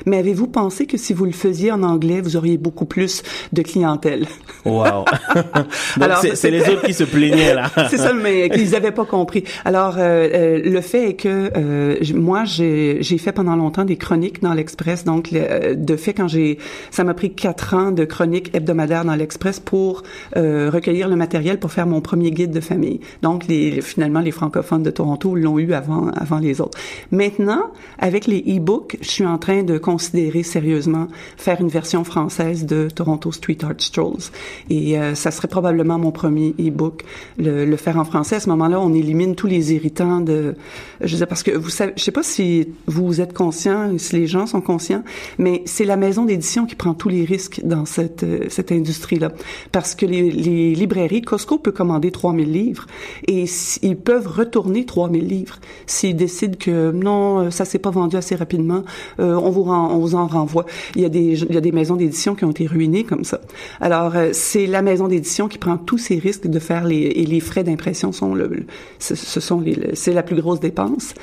mais 0.06 0.18
avez-vous 0.18 0.48
pensé 0.48 0.86
que 0.86 0.98
si 0.98 1.14
vous 1.14 1.26
le 1.26 1.32
faisiez 1.32 1.72
en 1.72 1.84
anglais, 1.84 2.22
vous 2.22 2.36
auriez 2.36 2.58
beaucoup 2.58 2.86
plus 2.86 3.24
de 3.54 3.62
clientèle? 3.62 4.28
Wow. 4.66 5.06
Alors, 6.02 6.24
c'est 6.34 6.52
les 6.52 6.62
autres 6.70 6.86
qui 6.86 6.94
se 6.94 7.04
plaignaient, 7.04 7.54
là. 7.54 7.70
c'est 7.90 7.98
ça, 7.98 8.14
mais 8.14 8.50
qu'ils 8.54 8.72
n'avaient 8.72 8.92
pas 8.92 9.06
compris. 9.06 9.44
Alors, 9.64 9.96
euh, 9.98 10.30
euh, 10.34 10.62
le 10.64 10.82
fait 10.82 11.10
est 11.10 11.14
que 11.14 11.52
euh, 11.56 11.96
moi, 12.14 12.44
j'ai 12.46 13.18
fait 13.18 13.32
pendant 13.32 13.56
longtemps 13.56 13.86
des 13.86 13.98
chroniques 13.98 14.42
dans 14.42 14.54
l'Express. 14.54 15.04
Donc, 15.06 15.32
de 15.32 15.96
fait, 15.96 16.14
quand 16.14 16.28
j'ai... 16.28 16.58
Ça 16.92 17.04
m'a 17.04 17.14
pris 17.14 17.34
quatre 17.34 17.74
ans 17.74 17.92
de 17.92 18.06
chroniques 18.06 18.56
hebdomadaires 18.56 19.06
dans 19.06 19.16
l'Express 19.16 19.60
pour 19.60 20.04
recueillir 20.36 21.08
le 21.08 21.16
matériel 21.16 21.60
pour 21.60 21.72
faire 21.72 21.88
mon 21.88 22.02
premier 22.02 22.32
guide 22.32 22.52
de 22.52 22.60
famille. 22.60 23.00
Donc, 23.22 23.48
les, 23.48 23.82
finalement, 23.82 24.20
les 24.20 24.32
francophones 24.32 24.84
de 24.84 24.92
Toronto 24.92 25.36
l'ont 25.36 25.60
eu 25.60 25.74
avant, 25.74 26.10
avant 26.10 26.40
les 26.40 26.62
autres. 26.62 26.78
Maintenant, 27.12 27.72
avec 28.00 28.28
les 28.28 28.40
e-books, 28.40 28.98
je 29.02 29.10
suis 29.10 29.26
en 29.26 29.38
train 29.38 29.45
de 29.46 29.78
considérer 29.78 30.44
sérieusement 30.44 31.08
faire 31.38 31.62
une 31.62 31.68
version 31.68 32.04
française 32.04 32.66
de 32.66 32.90
Toronto 32.94 33.32
Street 33.32 33.58
Art 33.64 33.75
Strolls. 33.78 34.32
Et 34.70 34.98
euh, 34.98 35.14
ça 35.16 35.32
serait 35.32 35.48
probablement 35.48 36.00
mon 36.00 36.12
premier 36.12 36.56
e-book, 36.60 37.04
le, 37.38 37.66
le, 37.66 37.78
faire 37.78 37.98
en 37.98 38.06
français. 38.06 38.38
À 38.38 38.40
ce 38.40 38.50
moment-là, 38.50 38.80
on 38.80 38.94
élimine 38.94 39.36
tous 39.36 39.48
les 39.48 39.74
irritants 39.74 40.22
de, 40.22 40.56
je 41.02 41.16
sais 41.16 41.25
parce 41.25 41.44
que 41.44 41.52
vous 41.52 41.70
savez, 41.70 41.94
je 41.96 42.04
sais 42.04 42.12
pas 42.12 42.24
si 42.24 42.70
vous 42.88 43.22
êtes 43.22 43.34
conscient, 43.34 43.98
si 43.98 44.16
les 44.16 44.28
gens 44.28 44.48
sont 44.48 44.62
conscients, 44.62 45.04
mais 45.38 45.62
c'est 45.66 45.86
la 45.86 45.98
maison 45.98 46.25
d'édition 46.25 46.66
qui 46.66 46.75
prend 46.75 46.94
tous 46.94 47.10
les 47.10 47.25
risques 47.25 47.62
dans 47.64 47.86
cette 47.86 48.24
euh, 48.24 48.46
cette 48.50 48.72
industrie-là, 48.72 49.32
parce 49.72 49.96
que 49.96 50.06
les, 50.06 50.32
les 50.32 50.74
librairies, 50.75 51.22
Costco 51.22 51.60
peut 51.60 51.72
commander 51.72 52.12
3000 52.12 52.52
livres 52.52 52.86
et 53.28 53.46
ils 53.82 53.98
peuvent 53.98 54.28
retourner 54.28 54.86
3000 54.86 55.28
livres 55.28 55.60
s'ils 55.86 56.16
décident 56.16 56.58
que 56.58 56.92
non, 56.92 57.52
ça 57.52 57.66
s'est 57.66 57.80
pas 57.80 57.92
vendu 57.92 58.16
assez 58.16 58.36
rapidement, 58.36 58.84
euh, 59.20 59.35
on 59.44 59.50
vous 59.50 59.63
on 59.70 59.98
vous 60.00 60.15
en 60.15 60.27
renvoie. 60.27 60.65
Il 60.96 61.01
y 61.01 61.06
a 61.06 61.10
des 61.10 61.44
il 61.44 61.54
y 61.54 61.58
a 61.58 61.62
des 61.62 61.72
maisons 61.72 61.96
d'édition 61.96 62.36
qui 62.36 62.46
ont 62.46 62.51
été 62.51 62.65
ruinées 62.65 63.04
comme 63.04 63.24
ça. 63.24 63.42
Alors 63.82 64.15
euh, 64.15 64.30
c'est 64.34 64.68
la 64.68 64.82
maison 64.82 65.08
d'édition 65.08 65.48
qui 65.48 65.58
prend 65.58 65.77
tous 65.77 65.98
ces 65.98 66.18
risques 66.18 66.48
de 66.48 66.60
faire 66.60 66.86
les 66.86 66.96
et 67.15 67.25
les 67.25 67.39
frais 67.39 67.63
d'impression 67.63 68.12
sont 68.12 68.34
le, 68.34 68.65
ce, 69.00 69.15
sont 69.15 69.60
les 69.60 69.92
c'est 69.94 70.13
la 70.13 70.24
plus 70.24 70.36
grosse 70.36 70.60
dépense. 70.60 71.13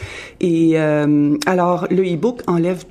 Et 0.40 0.72
euh, 0.74 1.36
alors 1.46 1.86
le 1.90 2.02
e-book 2.02 2.42
enlève 2.46 2.84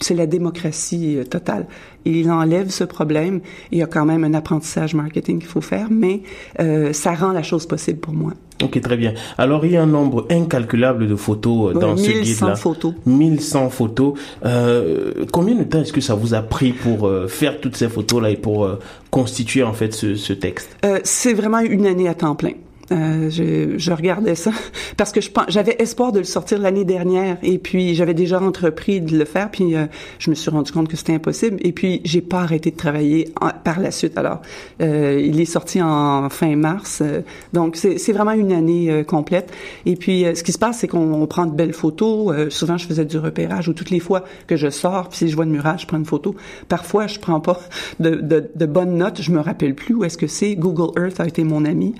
c'est 0.00 0.14
la 0.14 0.26
démocratie 0.26 1.16
euh, 1.16 1.24
totale. 1.24 1.66
Il 2.04 2.30
enlève 2.30 2.70
ce 2.70 2.84
problème. 2.84 3.40
Il 3.72 3.78
y 3.78 3.82
a 3.82 3.86
quand 3.86 4.04
même 4.04 4.24
un 4.24 4.34
apprentissage 4.34 4.94
marketing 4.94 5.38
qu'il 5.38 5.48
faut 5.48 5.60
faire, 5.60 5.88
mais 5.90 6.22
euh, 6.60 6.92
ça 6.92 7.14
rend 7.14 7.32
la 7.32 7.42
chose 7.42 7.66
possible 7.66 7.98
pour 7.98 8.14
moi. 8.14 8.32
Ok, 8.62 8.80
très 8.80 8.96
bien. 8.96 9.12
Alors, 9.36 9.66
il 9.66 9.72
y 9.72 9.76
a 9.76 9.82
un 9.82 9.86
nombre 9.86 10.26
incalculable 10.30 11.06
de 11.06 11.16
photos 11.16 11.74
euh, 11.74 11.78
dans 11.78 11.96
ce 11.96 12.10
guide-là. 12.10 12.48
1100 12.48 12.56
photos. 12.56 12.94
1100 13.04 13.70
photos. 13.70 14.14
Euh, 14.44 15.26
combien 15.30 15.54
de 15.54 15.64
temps 15.64 15.80
est-ce 15.80 15.92
que 15.92 16.00
ça 16.00 16.14
vous 16.14 16.32
a 16.32 16.40
pris 16.40 16.72
pour 16.72 17.06
euh, 17.06 17.28
faire 17.28 17.60
toutes 17.60 17.76
ces 17.76 17.88
photos-là 17.88 18.30
et 18.30 18.36
pour 18.36 18.68
constituer 19.10 19.62
en 19.62 19.74
fait 19.74 19.92
ce, 19.92 20.14
ce 20.14 20.32
texte? 20.32 20.76
C'est 21.04 21.34
vraiment 21.34 21.60
une 21.60 21.86
année 21.86 22.08
à 22.08 22.14
temps 22.14 22.34
plein. 22.34 22.52
Euh, 22.92 23.30
je, 23.30 23.78
je, 23.78 23.92
regardais 23.92 24.36
ça 24.36 24.52
parce 24.96 25.10
que 25.10 25.20
je 25.20 25.30
j'avais 25.48 25.74
espoir 25.80 26.12
de 26.12 26.20
le 26.20 26.24
sortir 26.24 26.60
l'année 26.60 26.84
dernière 26.84 27.36
et 27.42 27.58
puis 27.58 27.96
j'avais 27.96 28.14
déjà 28.14 28.40
entrepris 28.40 29.00
de 29.00 29.18
le 29.18 29.24
faire 29.24 29.50
puis 29.50 29.74
euh, 29.74 29.86
je 30.20 30.30
me 30.30 30.36
suis 30.36 30.50
rendu 30.50 30.70
compte 30.70 30.86
que 30.86 30.96
c'était 30.96 31.14
impossible 31.14 31.56
et 31.62 31.72
puis 31.72 32.00
j'ai 32.04 32.20
pas 32.20 32.42
arrêté 32.42 32.70
de 32.70 32.76
travailler 32.76 33.32
par 33.64 33.80
la 33.80 33.90
suite 33.90 34.16
alors. 34.16 34.40
Euh, 34.80 35.20
il 35.20 35.40
est 35.40 35.46
sorti 35.46 35.82
en 35.82 36.28
fin 36.30 36.54
mars 36.54 37.00
euh, 37.02 37.22
donc 37.52 37.74
c'est 37.74 38.12
vraiment 38.12 38.32
une 38.32 38.52
année 38.52 39.04
complète 39.04 39.52
et 39.84 39.96
puis 39.96 40.24
ce 40.34 40.44
qui 40.44 40.52
se 40.52 40.58
passe 40.58 40.78
c'est 40.78 40.88
qu'on 40.88 41.26
prend 41.26 41.46
de 41.46 41.54
belles 41.54 41.72
photos 41.72 42.50
souvent 42.50 42.78
je 42.78 42.86
faisais 42.86 43.04
du 43.04 43.18
repérage 43.18 43.68
ou 43.68 43.72
toutes 43.72 43.90
les 43.90 44.00
fois 44.00 44.24
que 44.46 44.54
je 44.54 44.70
sors 44.70 45.08
puis 45.08 45.18
si 45.18 45.28
je 45.28 45.34
vois 45.34 45.44
une 45.44 45.50
murage 45.50 45.82
je 45.82 45.86
prends 45.86 45.98
une 45.98 46.04
photo. 46.04 46.36
Parfois 46.68 47.08
je 47.08 47.18
prends 47.18 47.40
pas 47.40 47.58
de, 47.98 48.10
de, 48.10 48.48
de 48.54 48.66
bonnes 48.66 48.96
notes 48.96 49.22
je 49.22 49.32
me 49.32 49.40
rappelle 49.40 49.74
plus 49.74 49.94
où 49.94 50.04
est-ce 50.04 50.18
que 50.18 50.28
c'est. 50.28 50.54
Google 50.54 50.98
Earth 51.00 51.18
a 51.18 51.26
été 51.26 51.42
mon 51.42 51.64
ami 51.64 51.94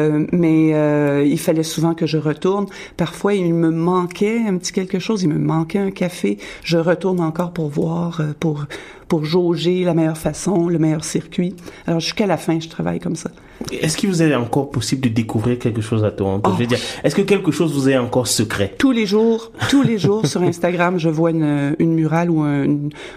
euh, 0.00 0.26
mais 0.32 0.74
euh, 0.74 1.24
il 1.24 1.38
fallait 1.38 1.62
souvent 1.62 1.94
que 1.94 2.06
je 2.06 2.18
retourne. 2.18 2.66
Parfois, 2.96 3.34
il 3.34 3.54
me 3.54 3.70
manquait 3.70 4.40
un 4.46 4.56
petit 4.56 4.72
quelque 4.72 4.98
chose, 4.98 5.22
il 5.22 5.28
me 5.28 5.38
manquait 5.38 5.78
un 5.78 5.90
café. 5.90 6.38
Je 6.64 6.78
retourne 6.78 7.20
encore 7.20 7.52
pour 7.52 7.68
voir, 7.68 8.20
euh, 8.20 8.32
pour 8.38 8.64
pour 9.10 9.24
jauger 9.24 9.82
la 9.82 9.92
meilleure 9.92 10.16
façon, 10.16 10.68
le 10.68 10.78
meilleur 10.78 11.04
circuit. 11.04 11.56
Alors 11.86 11.98
jusqu'à 11.98 12.26
la 12.26 12.36
fin, 12.36 12.60
je 12.60 12.68
travaille 12.68 13.00
comme 13.00 13.16
ça. 13.16 13.30
Est-ce 13.72 13.96
qu'il 13.96 14.08
vous 14.08 14.22
est 14.22 14.34
encore 14.34 14.70
possible 14.70 15.02
de 15.02 15.08
découvrir 15.08 15.58
quelque 15.58 15.82
chose 15.82 16.04
à 16.04 16.10
Toronto 16.10 16.50
Je 16.52 16.58
veux 16.58 16.64
oh. 16.64 16.68
dire, 16.68 16.78
est-ce 17.04 17.14
que 17.14 17.22
quelque 17.22 17.50
chose 17.50 17.74
vous 17.74 17.88
est 17.88 17.98
encore 17.98 18.26
secret? 18.26 18.74
Tous 18.78 18.92
les 18.92 19.06
jours, 19.06 19.52
tous 19.68 19.82
les 19.82 19.98
jours 19.98 20.26
sur 20.26 20.42
Instagram, 20.42 20.98
je 20.98 21.08
vois 21.08 21.30
une, 21.30 21.76
une 21.78 21.94
murale 21.94 22.30
ou 22.30 22.40
un, 22.40 22.66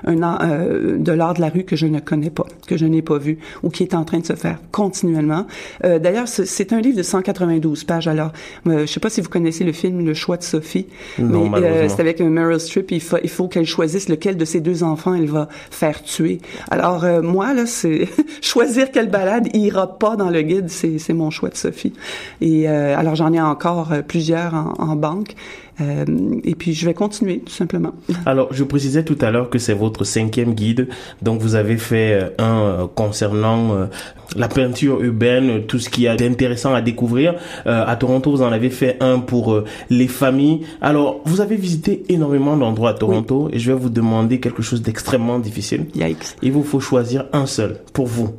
un 0.05 0.39
euh, 0.41 0.97
de 0.97 1.11
l'art 1.11 1.33
de 1.33 1.41
la 1.41 1.49
rue 1.49 1.63
que 1.63 1.75
je 1.75 1.85
ne 1.85 1.99
connais 1.99 2.29
pas, 2.29 2.45
que 2.67 2.75
je 2.75 2.85
n'ai 2.85 3.01
pas 3.01 3.17
vu 3.17 3.39
ou 3.61 3.69
qui 3.69 3.83
est 3.83 3.93
en 3.93 4.03
train 4.03 4.19
de 4.19 4.25
se 4.25 4.35
faire 4.35 4.57
continuellement. 4.71 5.47
Euh, 5.85 5.99
D'ailleurs, 5.99 6.27
c'est 6.27 6.73
un 6.73 6.81
livre 6.81 6.97
de 6.97 7.03
192 7.03 7.83
pages. 7.85 8.07
Alors, 8.07 8.31
euh, 8.67 8.81
je 8.81 8.91
sais 8.91 8.99
pas 8.99 9.09
si 9.09 9.21
vous 9.21 9.29
connaissez 9.29 9.63
le 9.63 9.71
film 9.71 10.05
Le 10.05 10.13
choix 10.13 10.37
de 10.37 10.43
Sophie, 10.43 10.87
non, 11.19 11.49
mais 11.49 11.63
euh, 11.63 11.87
c'est 11.87 12.01
avec 12.01 12.19
Meryl 12.19 12.59
Streep. 12.59 12.91
Il 12.91 13.01
faut, 13.01 13.17
il 13.23 13.29
faut 13.29 13.47
qu'elle 13.47 13.65
choisisse 13.65 14.09
lequel 14.09 14.37
de 14.37 14.45
ses 14.45 14.59
deux 14.59 14.83
enfants 14.83 15.13
elle 15.13 15.27
va 15.27 15.47
faire 15.71 15.82
tuer. 15.91 16.39
Alors 16.71 17.03
euh, 17.03 17.21
moi 17.21 17.53
là, 17.53 17.65
c'est 17.65 18.07
choisir 18.41 18.91
quelle 18.91 19.09
balade 19.09 19.55
ira 19.55 19.99
pas 19.99 20.15
dans 20.15 20.29
le 20.29 20.41
guide, 20.41 20.69
c'est 20.69 21.13
mon 21.13 21.29
choix 21.29 21.49
de 21.49 21.55
Sophie. 21.55 21.93
Et 22.41 22.69
euh, 22.69 22.97
alors 22.97 23.15
j'en 23.15 23.33
ai 23.33 23.41
encore 23.41 23.91
euh, 23.91 24.01
plusieurs 24.01 24.53
en, 24.53 24.73
en 24.77 24.95
banque. 24.95 25.35
Euh, 25.81 26.05
et 26.43 26.55
puis 26.55 26.73
je 26.73 26.85
vais 26.85 26.93
continuer 26.93 27.39
tout 27.39 27.53
simplement. 27.53 27.93
Alors 28.25 28.53
je 28.53 28.63
précisais 28.63 29.03
tout 29.03 29.17
à 29.21 29.31
l'heure 29.31 29.49
que 29.49 29.59
c'est 29.59 29.73
votre 29.73 30.03
cinquième 30.03 30.53
guide, 30.53 30.87
donc 31.21 31.41
vous 31.41 31.55
avez 31.55 31.77
fait 31.77 32.33
un 32.37 32.89
concernant 32.93 33.89
la 34.35 34.47
peinture 34.47 35.01
urbaine, 35.01 35.65
tout 35.65 35.79
ce 35.79 35.89
qui 35.89 36.05
est 36.05 36.21
intéressant 36.21 36.73
à 36.73 36.81
découvrir. 36.81 37.35
à 37.65 37.95
Toronto, 37.95 38.31
vous 38.31 38.41
en 38.41 38.51
avez 38.51 38.69
fait 38.69 38.97
un 38.99 39.19
pour 39.19 39.63
les 39.89 40.07
familles. 40.07 40.61
Alors 40.81 41.21
vous 41.25 41.41
avez 41.41 41.55
visité 41.55 42.03
énormément 42.09 42.55
d'endroits 42.55 42.91
à 42.91 42.93
Toronto 42.93 43.49
et 43.51 43.59
je 43.59 43.71
vais 43.71 43.77
vous 43.77 43.89
demander 43.89 44.39
quelque 44.39 44.61
chose 44.61 44.81
d'extrêmement 44.81 45.39
difficile. 45.39 45.85
Yikes. 45.95 46.35
Il 46.41 46.51
vous 46.51 46.63
faut 46.63 46.79
choisir 46.79 47.25
un 47.33 47.45
seul 47.45 47.79
pour 47.93 48.07
vous. 48.07 48.33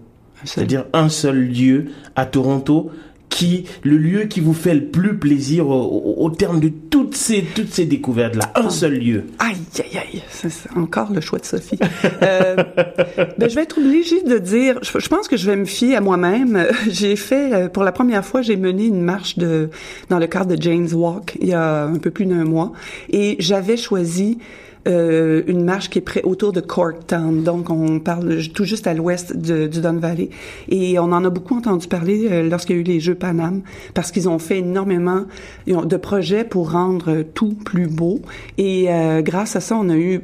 C'est-à-dire 0.44 0.84
un 0.92 1.08
seul 1.08 1.48
lieu 1.48 1.86
à 2.16 2.26
Toronto 2.26 2.90
qui 3.34 3.64
le 3.82 3.98
lieu 3.98 4.22
qui 4.26 4.38
vous 4.38 4.54
fait 4.54 4.74
le 4.74 4.84
plus 4.84 5.18
plaisir 5.18 5.68
au, 5.68 6.30
terme 6.30 6.60
de 6.60 6.68
toutes 6.68 7.16
ces 7.16 7.42
toutes 7.42 7.72
ces 7.72 7.84
découvertes 7.84 8.36
là 8.36 8.52
un 8.54 8.70
seul 8.70 8.94
lieu. 8.94 9.24
Aïe 9.40 9.56
aïe 9.80 9.98
aïe. 9.98 10.22
C'est 10.30 10.52
encore 10.76 11.12
le 11.12 11.20
choix 11.20 11.40
de 11.40 11.44
Sophie. 11.44 11.78
Euh, 12.22 12.54
ben, 13.38 13.50
je 13.50 13.54
vais 13.56 13.62
être 13.62 13.78
obligée 13.78 14.22
de 14.22 14.38
dire 14.38 14.78
je, 14.82 15.08
pense 15.08 15.26
que 15.26 15.36
je 15.36 15.50
vais 15.50 15.56
me 15.56 15.64
fier 15.64 15.96
à 15.96 16.00
moi-même. 16.00 16.64
J'ai 16.88 17.16
fait 17.16 17.52
euh, 17.52 17.68
pour 17.68 17.82
la 17.82 17.90
première 17.90 18.24
fois 18.24 18.40
j'ai 18.40 18.56
mené 18.56 18.86
une 18.86 19.02
marche 19.02 19.36
de 19.36 19.68
dans 20.10 20.20
le 20.20 20.28
cadre 20.28 20.54
de 20.54 20.62
Jane's 20.62 20.92
Walk 20.92 21.36
il 21.40 21.48
y 21.48 21.54
a 21.54 21.86
un 21.86 21.98
peu 21.98 22.12
plus 22.12 22.26
d'un 22.26 22.44
mois. 22.44 22.72
Et 23.10 23.34
j'avais 23.40 23.76
choisi 23.76 24.38
euh, 24.86 25.42
une 25.46 25.64
marche 25.64 25.88
qui 25.90 25.98
est 25.98 26.02
près 26.02 26.22
autour 26.22 26.52
de 26.52 26.60
Corktown. 26.60 27.42
Donc, 27.42 27.70
on 27.70 28.00
parle 28.00 28.38
tout 28.48 28.64
juste 28.64 28.86
à 28.86 28.94
l'ouest 28.94 29.36
du 29.36 29.80
Don 29.80 29.94
Valley. 29.96 30.30
Et 30.68 30.98
on 30.98 31.04
en 31.04 31.24
a 31.24 31.30
beaucoup 31.30 31.56
entendu 31.56 31.88
parler 31.88 32.28
euh, 32.30 32.48
lorsqu'il 32.48 32.76
y 32.76 32.78
a 32.78 32.82
eu 32.82 32.84
les 32.84 33.00
Jeux 33.00 33.14
Paname, 33.14 33.62
parce 33.94 34.10
qu'ils 34.10 34.28
ont 34.28 34.38
fait 34.38 34.58
énormément 34.58 35.24
de 35.66 35.96
projets 35.96 36.44
pour 36.44 36.72
rendre 36.72 37.22
tout 37.22 37.54
plus 37.54 37.86
beau. 37.86 38.20
Et 38.58 38.86
euh, 38.88 39.22
grâce 39.22 39.56
à 39.56 39.60
ça, 39.60 39.76
on 39.76 39.88
a 39.88 39.96
eu 39.96 40.20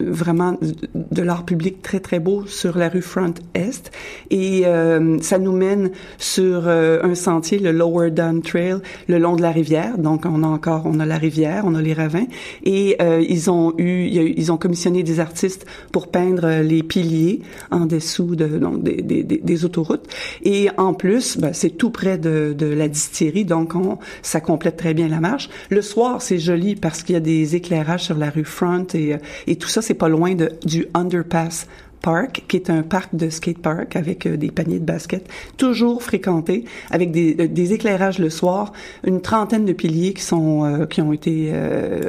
vraiment 0.00 0.58
de 0.94 1.22
l'art 1.22 1.44
public 1.44 1.82
très, 1.82 2.00
très 2.00 2.20
beau 2.20 2.46
sur 2.46 2.76
la 2.76 2.88
rue 2.88 3.02
Front 3.02 3.34
Est. 3.54 3.90
Et 4.30 4.62
euh, 4.66 5.18
ça 5.20 5.38
nous 5.38 5.52
mène 5.52 5.90
sur 6.18 6.68
un 6.68 7.14
sentier, 7.14 7.58
le 7.58 7.72
Lower 7.72 8.10
Down 8.10 8.42
Trail, 8.42 8.76
le 9.08 9.18
long 9.18 9.36
de 9.36 9.42
la 9.42 9.50
rivière. 9.50 9.98
Donc, 9.98 10.24
on 10.26 10.42
a 10.42 10.46
encore, 10.46 10.82
on 10.84 11.00
a 11.00 11.06
la 11.06 11.16
rivière, 11.16 11.64
on 11.66 11.74
a 11.74 11.82
les 11.82 11.94
ravins. 11.94 12.26
Et 12.64 12.96
ils 13.00 13.50
ont 13.50 13.74
eu 13.78 14.01
ils 14.06 14.52
ont 14.52 14.56
commissionné 14.56 15.02
des 15.02 15.20
artistes 15.20 15.66
pour 15.92 16.08
peindre 16.08 16.62
les 16.62 16.82
piliers 16.82 17.42
en 17.70 17.86
dessous 17.86 18.36
de, 18.36 18.46
donc 18.46 18.82
des, 18.82 19.02
des, 19.02 19.22
des 19.22 19.64
autoroutes. 19.64 20.06
Et 20.42 20.68
en 20.76 20.94
plus, 20.94 21.38
ben, 21.38 21.52
c'est 21.52 21.70
tout 21.70 21.90
près 21.90 22.18
de, 22.18 22.54
de, 22.56 22.66
la 22.66 22.88
distillerie, 22.88 23.44
donc 23.44 23.74
on, 23.74 23.98
ça 24.22 24.40
complète 24.40 24.76
très 24.76 24.94
bien 24.94 25.08
la 25.08 25.20
marche. 25.20 25.48
Le 25.70 25.82
soir, 25.82 26.22
c'est 26.22 26.38
joli 26.38 26.76
parce 26.76 27.02
qu'il 27.02 27.14
y 27.14 27.16
a 27.16 27.20
des 27.20 27.56
éclairages 27.56 28.04
sur 28.04 28.16
la 28.16 28.30
rue 28.30 28.44
Front 28.44 28.86
et, 28.94 29.16
et 29.46 29.56
tout 29.56 29.68
ça, 29.68 29.82
c'est 29.82 29.94
pas 29.94 30.08
loin 30.08 30.34
de, 30.34 30.50
du 30.64 30.86
underpass 30.94 31.66
Park, 32.02 32.42
qui 32.48 32.56
est 32.56 32.68
un 32.68 32.82
parc 32.82 33.14
de 33.14 33.30
skate 33.30 33.58
park 33.58 33.96
avec 33.96 34.26
euh, 34.26 34.36
des 34.36 34.50
paniers 34.50 34.80
de 34.80 34.84
basket, 34.84 35.28
toujours 35.56 36.02
fréquenté, 36.02 36.64
avec 36.90 37.12
des, 37.12 37.36
euh, 37.38 37.46
des, 37.46 37.72
éclairages 37.72 38.18
le 38.18 38.28
soir, 38.28 38.72
une 39.04 39.22
trentaine 39.22 39.64
de 39.64 39.72
piliers 39.72 40.12
qui 40.12 40.22
sont 40.22 40.64
euh, 40.64 40.86
qui 40.86 41.00
ont 41.00 41.12
été 41.12 41.52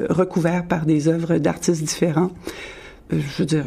recouverts 0.10 0.66
par 0.68 0.86
des 0.86 1.08
œuvres 1.08 1.38
d'artistes 1.38 1.84
différents 1.84 2.32
je 3.12 3.38
veux 3.38 3.45
dire, 3.45 3.65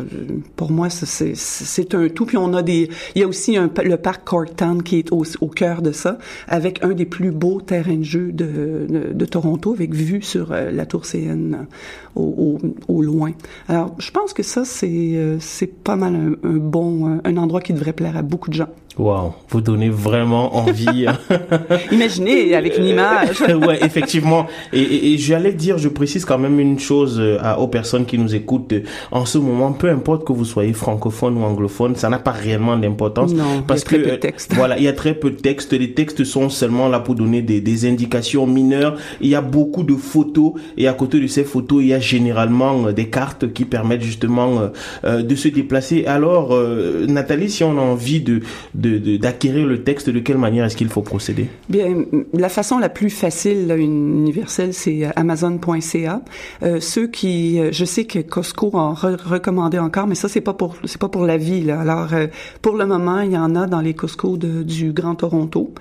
pour 0.56 0.70
moi, 0.70 0.88
c'est 0.90 1.94
un 1.94 2.08
tout. 2.08 2.26
Puis 2.26 2.36
on 2.36 2.54
a 2.54 2.62
des, 2.62 2.88
il 3.14 3.20
y 3.20 3.24
a 3.24 3.28
aussi 3.28 3.56
un, 3.56 3.70
le 3.84 3.96
parc 3.96 4.24
Corktown 4.24 4.82
qui 4.82 4.98
est 4.98 5.12
au, 5.12 5.24
au 5.40 5.48
cœur 5.48 5.82
de 5.82 5.92
ça, 5.92 6.18
avec 6.48 6.82
un 6.82 6.90
des 6.90 7.06
plus 7.06 7.30
beaux 7.30 7.60
terrains 7.60 7.98
de 7.98 8.02
jeu 8.04 8.32
de, 8.32 8.86
de, 8.88 9.12
de 9.12 9.24
Toronto, 9.24 9.72
avec 9.72 9.94
vue 9.94 10.22
sur 10.22 10.52
euh, 10.52 10.70
la 10.70 10.86
tour 10.86 11.02
CN 11.02 11.66
au, 12.14 12.58
au, 12.88 12.94
au, 12.94 13.02
loin. 13.02 13.32
Alors, 13.68 13.94
je 13.98 14.10
pense 14.10 14.32
que 14.32 14.42
ça, 14.42 14.64
c'est 14.64 15.16
euh, 15.16 15.38
c'est 15.40 15.66
pas 15.66 15.96
mal 15.96 16.14
un, 16.14 16.48
un 16.48 16.56
bon, 16.56 17.20
un 17.24 17.36
endroit 17.36 17.60
qui 17.60 17.72
devrait 17.72 17.92
plaire 17.92 18.16
à 18.16 18.22
beaucoup 18.22 18.50
de 18.50 18.54
gens. 18.54 18.68
Wow, 18.98 19.34
vous 19.50 19.60
donnez 19.60 19.90
vraiment 19.90 20.56
envie. 20.56 21.06
Hein. 21.06 21.18
Imaginez 21.92 22.54
avec 22.54 22.78
une 22.78 22.86
image. 22.86 23.40
ouais, 23.66 23.78
effectivement. 23.84 24.46
Et, 24.72 24.80
et, 24.80 25.12
et 25.12 25.18
j'allais 25.18 25.52
dire, 25.52 25.76
je 25.76 25.88
précise 25.90 26.24
quand 26.24 26.38
même 26.38 26.58
une 26.58 26.78
chose 26.78 27.18
euh, 27.20 27.36
à, 27.42 27.58
aux 27.60 27.68
personnes 27.68 28.06
qui 28.06 28.16
nous 28.18 28.34
écoutent. 28.34 28.72
En 29.12 29.26
ce 29.26 29.36
moment, 29.36 29.72
peu 29.72 29.90
importe 29.90 30.24
que 30.26 30.32
vous 30.32 30.46
soyez 30.46 30.72
francophone 30.72 31.36
ou 31.36 31.42
anglophone, 31.44 31.94
ça 31.94 32.08
n'a 32.08 32.18
pas 32.18 32.30
réellement 32.30 32.74
d'importance. 32.78 33.34
Non, 33.34 33.62
parce 33.66 33.82
il 33.82 33.84
y 33.84 33.84
a 33.84 33.86
très 33.86 33.96
que 33.98 34.02
peu 34.02 34.08
de 34.08 34.14
euh, 34.14 34.18
textes. 34.18 34.54
voilà, 34.54 34.78
il 34.78 34.84
y 34.84 34.88
a 34.88 34.94
très 34.94 35.12
peu 35.12 35.30
de 35.30 35.36
textes. 35.36 35.74
Les 35.74 35.92
textes 35.92 36.24
sont 36.24 36.48
seulement 36.48 36.88
là 36.88 36.98
pour 37.00 37.16
donner 37.16 37.42
des, 37.42 37.60
des 37.60 37.86
indications 37.86 38.46
mineures. 38.46 38.96
Il 39.20 39.28
y 39.28 39.34
a 39.34 39.42
beaucoup 39.42 39.82
de 39.82 39.94
photos 39.94 40.52
et 40.78 40.88
à 40.88 40.94
côté 40.94 41.20
de 41.20 41.26
ces 41.26 41.44
photos, 41.44 41.82
il 41.82 41.88
y 41.88 41.94
a 41.94 42.00
généralement 42.00 42.86
euh, 42.86 42.92
des 42.92 43.10
cartes 43.10 43.52
qui 43.52 43.66
permettent 43.66 44.02
justement 44.02 44.70
de 45.04 45.34
se 45.34 45.48
déplacer. 45.48 46.06
Alors, 46.06 46.54
euh, 46.54 47.04
Nathalie, 47.06 47.50
si 47.50 47.62
on 47.62 47.76
a 47.76 47.82
envie 47.82 48.22
de 48.22 48.40
de- 48.74 48.85
de- 48.98 49.16
d'acquérir 49.16 49.66
le 49.66 49.82
texte, 49.82 50.10
de 50.10 50.18
quelle 50.20 50.38
manière 50.38 50.64
est-ce 50.64 50.76
qu'il 50.76 50.88
faut 50.88 51.02
procéder? 51.02 51.46
Bien, 51.68 52.04
la 52.32 52.48
façon 52.48 52.78
la 52.78 52.88
plus 52.88 53.10
facile, 53.10 53.66
là, 53.66 53.76
universelle, 53.76 54.72
c'est 54.74 55.04
euh, 55.06 55.10
Amazon.ca. 55.16 56.22
Euh, 56.62 56.80
ceux 56.80 57.06
qui, 57.08 57.58
euh, 57.60 57.70
je 57.72 57.84
sais 57.84 58.04
que 58.04 58.18
Costco 58.20 58.70
en 58.74 58.94
re- 58.94 59.78
encore, 59.78 60.06
mais 60.06 60.14
ça 60.14 60.28
c'est 60.28 60.40
pas 60.40 60.54
pour, 60.54 60.76
c'est 60.84 61.00
pas 61.00 61.08
pour 61.08 61.24
la 61.24 61.36
vie. 61.36 61.62
Là. 61.62 61.80
Alors, 61.80 62.12
euh, 62.14 62.26
pour 62.62 62.76
le 62.76 62.86
moment, 62.86 63.20
il 63.20 63.32
y 63.32 63.38
en 63.38 63.54
a 63.56 63.66
dans 63.66 63.80
les 63.80 63.94
Costco 63.94 64.36
de- 64.36 64.62
du 64.62 64.92
Grand 64.92 65.14
Toronto. 65.14 65.72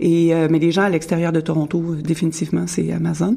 Et 0.00 0.34
euh, 0.34 0.48
mais 0.50 0.58
les 0.58 0.70
gens 0.72 0.82
à 0.82 0.88
l'extérieur 0.90 1.32
de 1.32 1.40
Toronto, 1.40 1.82
euh, 1.90 2.02
définitivement, 2.02 2.66
c'est 2.66 2.92
Amazon. 2.92 3.36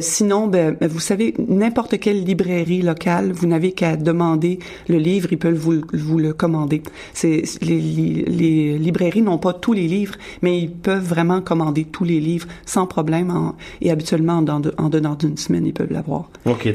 Sinon, 0.00 0.46
ben, 0.46 0.76
vous 0.80 1.00
savez, 1.00 1.34
n'importe 1.48 1.98
quelle 1.98 2.24
librairie 2.24 2.82
locale, 2.82 3.32
vous 3.32 3.46
n'avez 3.46 3.72
qu'à 3.72 3.96
demander 3.96 4.58
le 4.88 4.98
livre, 4.98 5.28
ils 5.32 5.38
peuvent 5.38 5.54
vous, 5.54 5.80
vous 5.92 6.18
le 6.18 6.32
commander. 6.32 6.82
C'est 7.12 7.42
les, 7.62 7.80
les, 7.80 8.24
les 8.72 8.78
librairies 8.78 9.22
n'ont 9.22 9.38
pas 9.38 9.52
tous 9.52 9.72
les 9.72 9.86
livres, 9.88 10.14
mais 10.42 10.58
ils 10.58 10.70
peuvent 10.70 11.04
vraiment 11.04 11.40
commander 11.40 11.84
tous 11.84 12.04
les 12.04 12.20
livres 12.20 12.48
sans 12.66 12.86
problème. 12.86 13.30
en- 13.30 13.54
et 13.80 13.90
habituellement, 13.90 14.42
en 14.78 14.88
dedans 14.88 15.14
d'une 15.14 15.36
semaine, 15.36 15.66
ils 15.66 15.72
peuvent 15.72 15.92
l'avoir. 15.92 16.28
Ok, 16.46 16.68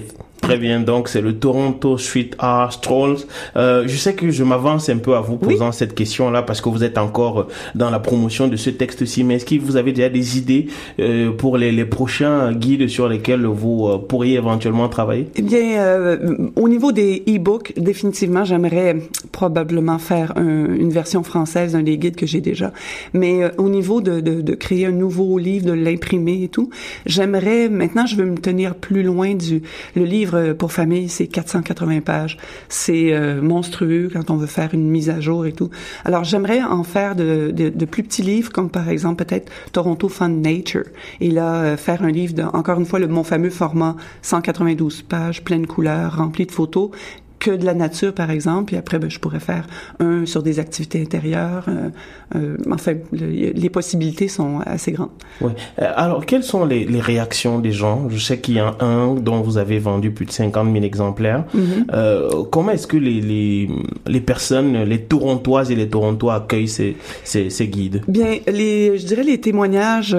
très 0.49 0.59
bien. 0.59 0.79
Donc 0.81 1.09
c'est 1.09 1.21
le 1.21 1.33
Toronto 1.35 1.97
Street 1.97 2.31
Art 2.39 2.73
Strolls. 2.73 3.17
Euh, 3.55 3.83
je 3.87 3.97
sais 3.97 4.13
que 4.13 4.29
je 4.31 4.43
m'avance 4.43 4.89
un 4.89 4.97
peu 4.97 5.15
à 5.15 5.21
vous 5.21 5.37
posant 5.37 5.71
cette 5.71 5.93
question-là 5.95 6.41
parce 6.41 6.61
que 6.61 6.69
vous 6.69 6.83
êtes 6.83 6.97
encore 6.97 7.47
dans 7.75 7.89
la 7.89 7.99
promotion 7.99 8.47
de 8.47 8.55
ce 8.55 8.69
texte-ci. 8.69 9.23
Mais 9.23 9.35
est-ce 9.35 9.45
que 9.45 9.55
vous 9.59 9.75
avez 9.77 9.91
déjà 9.93 10.09
des 10.09 10.37
idées 10.37 10.67
euh, 10.99 11.31
pour 11.31 11.57
les, 11.57 11.71
les 11.71 11.85
prochains 11.85 12.53
guides 12.53 12.87
sur 12.87 13.07
lesquels 13.07 13.45
vous 13.45 13.87
euh, 13.87 13.97
pourriez 13.97 14.35
éventuellement 14.35 14.89
travailler? 14.89 15.27
Eh 15.35 15.41
bien, 15.41 15.81
euh, 15.81 16.49
au 16.55 16.67
niveau 16.67 16.91
des 16.91 17.23
e-books, 17.27 17.73
définitivement, 17.77 18.43
j'aimerais 18.45 18.95
probablement 19.31 19.99
faire 19.99 20.33
un- 20.37 20.73
une 20.75 20.91
version 20.91 21.23
française 21.23 21.73
d'un 21.73 21.83
des 21.83 21.97
guides 21.97 22.15
que 22.15 22.25
j'ai 22.25 22.41
déjà. 22.41 22.71
Mais 23.13 23.43
euh, 23.43 23.49
au 23.57 23.69
niveau 23.69 24.01
de, 24.01 24.19
de, 24.19 24.41
de 24.41 24.53
créer 24.55 24.85
un 24.87 24.91
nouveau 24.91 25.37
livre, 25.37 25.65
de 25.67 25.73
l'imprimer 25.73 26.43
et 26.43 26.47
tout, 26.47 26.69
j'aimerais, 27.05 27.69
maintenant, 27.69 28.05
je 28.05 28.15
veux 28.15 28.25
me 28.25 28.37
tenir 28.37 28.75
plus 28.75 29.03
loin 29.03 29.35
du... 29.35 29.61
Le 29.95 30.05
livre 30.05 30.38
pour 30.53 30.71
famille, 30.71 31.09
c'est 31.09 31.27
480 31.27 32.01
pages. 32.01 32.37
C'est 32.69 33.13
euh, 33.13 33.41
monstrueux 33.41 34.09
quand 34.11 34.29
on 34.29 34.37
veut 34.37 34.47
faire 34.47 34.73
une 34.73 34.89
mise 34.89 35.09
à 35.09 35.19
jour 35.19 35.45
et 35.45 35.53
tout. 35.53 35.69
Alors, 36.05 36.23
j'aimerais 36.23 36.61
en 36.61 36.83
faire 36.83 37.15
de 37.15 37.85
plus 37.85 38.03
petits 38.03 38.21
livres, 38.21 38.51
comme 38.51 38.69
par 38.69 38.89
exemple 38.89 39.23
peut-être 39.23 39.51
Toronto 39.71 40.09
Fun 40.09 40.29
Nature. 40.29 40.85
Et 41.19 41.31
là, 41.31 41.55
euh, 41.55 41.77
faire 41.77 42.03
un 42.03 42.11
livre 42.11 42.33
de, 42.33 42.43
encore 42.43 42.79
une 42.79 42.85
fois, 42.85 42.99
le, 42.99 43.07
mon 43.07 43.23
fameux 43.23 43.49
format 43.49 43.95
192 44.21 45.03
pages, 45.03 45.43
pleine 45.43 45.67
couleur, 45.67 46.17
rempli 46.17 46.45
de 46.45 46.51
photos, 46.51 46.91
que 47.39 47.51
de 47.51 47.65
la 47.65 47.73
nature, 47.73 48.13
par 48.13 48.29
exemple, 48.31 48.65
puis 48.65 48.75
après, 48.75 48.99
ben, 48.99 49.09
je 49.09 49.19
pourrais 49.19 49.39
faire 49.39 49.65
un 49.99 50.25
sur 50.25 50.43
des 50.43 50.59
activités 50.59 51.01
intérieures. 51.01 51.65
euh, 51.69 51.89
euh, 52.35 52.57
enfin, 52.71 52.93
le- 53.11 53.51
les 53.51 53.69
possibilités 53.69 54.27
sont 54.27 54.59
assez 54.65 54.91
grandes. 54.91 55.09
Euh, 55.41 55.47
alors, 55.95 56.25
quelles 56.25 56.43
sont 56.43 56.65
les, 56.65 56.85
les 56.85 56.99
réactions 56.99 57.59
des 57.59 57.71
gens? 57.71 58.07
Je 58.09 58.17
sais 58.19 58.39
qu'il 58.39 58.55
y 58.55 58.59
a 58.59 58.75
un 58.81 59.15
dont 59.15 59.41
vous 59.41 59.57
avez 59.57 59.79
vendu 59.79 60.11
plus 60.11 60.25
de 60.25 60.31
50 60.31 60.71
000 60.71 60.83
exemplaires. 60.83 61.45
Euh, 61.93 62.29
comment 62.51 62.71
est-ce 62.71 62.87
que 62.87 62.97
les, 62.97 63.21
les, 63.21 63.69
les 64.05 64.21
personnes, 64.21 64.83
les 64.83 65.01
Torontoises 65.01 65.71
et 65.71 65.75
les 65.75 65.87
Torontois 65.89 66.35
accueillent 66.35 66.67
ces, 66.67 66.97
ces, 67.23 67.49
ces 67.49 67.67
guides? 67.67 68.01
Bien, 68.07 68.37
les, 68.47 68.97
je 68.97 69.05
dirais 69.05 69.23
les 69.23 69.39
témoignages, 69.39 70.15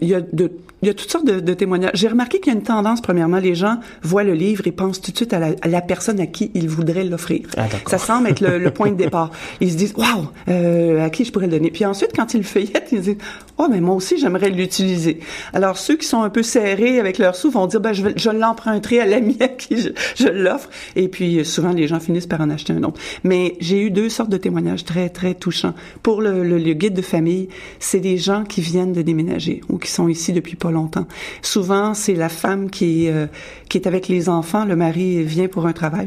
il 0.00 0.08
y 0.08 0.14
a 0.14 0.20
de 0.20 0.50
il 0.82 0.86
y 0.88 0.90
a 0.90 0.94
toutes 0.94 1.10
sortes 1.10 1.26
de, 1.26 1.40
de 1.40 1.54
témoignages. 1.54 1.90
J'ai 1.94 2.08
remarqué 2.08 2.38
qu'il 2.40 2.52
y 2.52 2.56
a 2.56 2.58
une 2.58 2.64
tendance, 2.64 3.00
premièrement, 3.00 3.38
les 3.38 3.54
gens 3.54 3.78
voient 4.02 4.24
le 4.24 4.34
livre 4.34 4.66
et 4.66 4.72
pensent 4.72 5.00
tout 5.00 5.10
de 5.12 5.16
suite 5.16 5.32
à 5.32 5.38
la, 5.38 5.48
à 5.62 5.68
la 5.68 5.80
personne 5.80 6.20
à 6.20 6.26
qui 6.26 6.50
ils 6.54 6.68
voudraient 6.68 7.04
l'offrir. 7.04 7.42
Ah. 7.56 7.66
Ça 7.86 7.98
semble 7.98 8.28
être 8.28 8.40
le, 8.40 8.58
le 8.58 8.70
point 8.70 8.90
de 8.90 8.96
départ. 9.04 9.30
Ils 9.60 9.72
se 9.72 9.76
disent, 9.76 9.94
waouh, 9.96 10.28
euh, 10.48 11.04
à 11.04 11.10
qui 11.10 11.24
je 11.24 11.32
pourrais 11.32 11.46
le 11.46 11.52
donner. 11.52 11.70
Puis 11.70 11.84
ensuite, 11.84 12.10
quand 12.14 12.34
ils 12.34 12.38
le 12.38 12.42
feuillettent, 12.44 12.88
ils 12.92 12.98
se 12.98 13.02
disent, 13.02 13.16
oh, 13.58 13.66
mais 13.70 13.80
moi 13.80 13.94
aussi, 13.96 14.18
j'aimerais 14.18 14.50
l'utiliser. 14.50 15.20
Alors, 15.52 15.76
ceux 15.78 15.96
qui 15.96 16.06
sont 16.06 16.22
un 16.22 16.30
peu 16.30 16.42
serrés 16.42 17.00
avec 17.00 17.18
leurs 17.18 17.34
sous 17.34 17.50
vont 17.50 17.66
dire, 17.66 17.80
ben, 17.80 17.92
je, 17.92 18.02
vais- 18.04 18.14
je 18.16 18.30
l'emprunterai 18.30 19.00
à 19.00 19.06
l'ami 19.06 19.36
à 19.40 19.48
qui 19.48 19.80
je, 19.80 19.88
je 20.16 20.28
l'offre. 20.28 20.68
Et 20.96 21.08
puis, 21.08 21.44
souvent, 21.44 21.72
les 21.72 21.88
gens 21.88 22.00
finissent 22.00 22.26
par 22.26 22.40
en 22.40 22.50
acheter 22.50 22.72
un 22.72 22.82
autre. 22.84 23.00
Mais 23.24 23.56
j'ai 23.60 23.80
eu 23.82 23.90
deux 23.90 24.08
sortes 24.08 24.30
de 24.30 24.36
témoignages 24.36 24.84
très, 24.84 25.08
très 25.08 25.34
touchants. 25.34 25.74
Pour 26.02 26.22
le, 26.22 26.44
le- 26.44 26.58
le 26.58 26.72
guide 26.74 26.94
de 26.94 27.02
famille, 27.02 27.48
c'est 27.80 28.00
des 28.00 28.16
gens 28.18 28.44
qui 28.44 28.60
viennent 28.60 28.92
de 28.92 29.02
déménager 29.02 29.60
ou 29.68 29.78
qui 29.78 29.90
sont 29.90 30.08
ici 30.08 30.32
depuis 30.32 30.54
pas 30.56 30.67
longtemps. 30.70 31.06
Souvent, 31.42 31.94
c'est 31.94 32.14
la 32.14 32.28
femme 32.28 32.70
qui 32.70 33.08
euh, 33.08 33.26
qui 33.68 33.78
est 33.78 33.86
avec 33.86 34.08
les 34.08 34.28
enfants. 34.28 34.64
Le 34.64 34.76
mari 34.76 35.22
vient 35.22 35.48
pour 35.48 35.66
un 35.66 35.72
travail. 35.72 36.06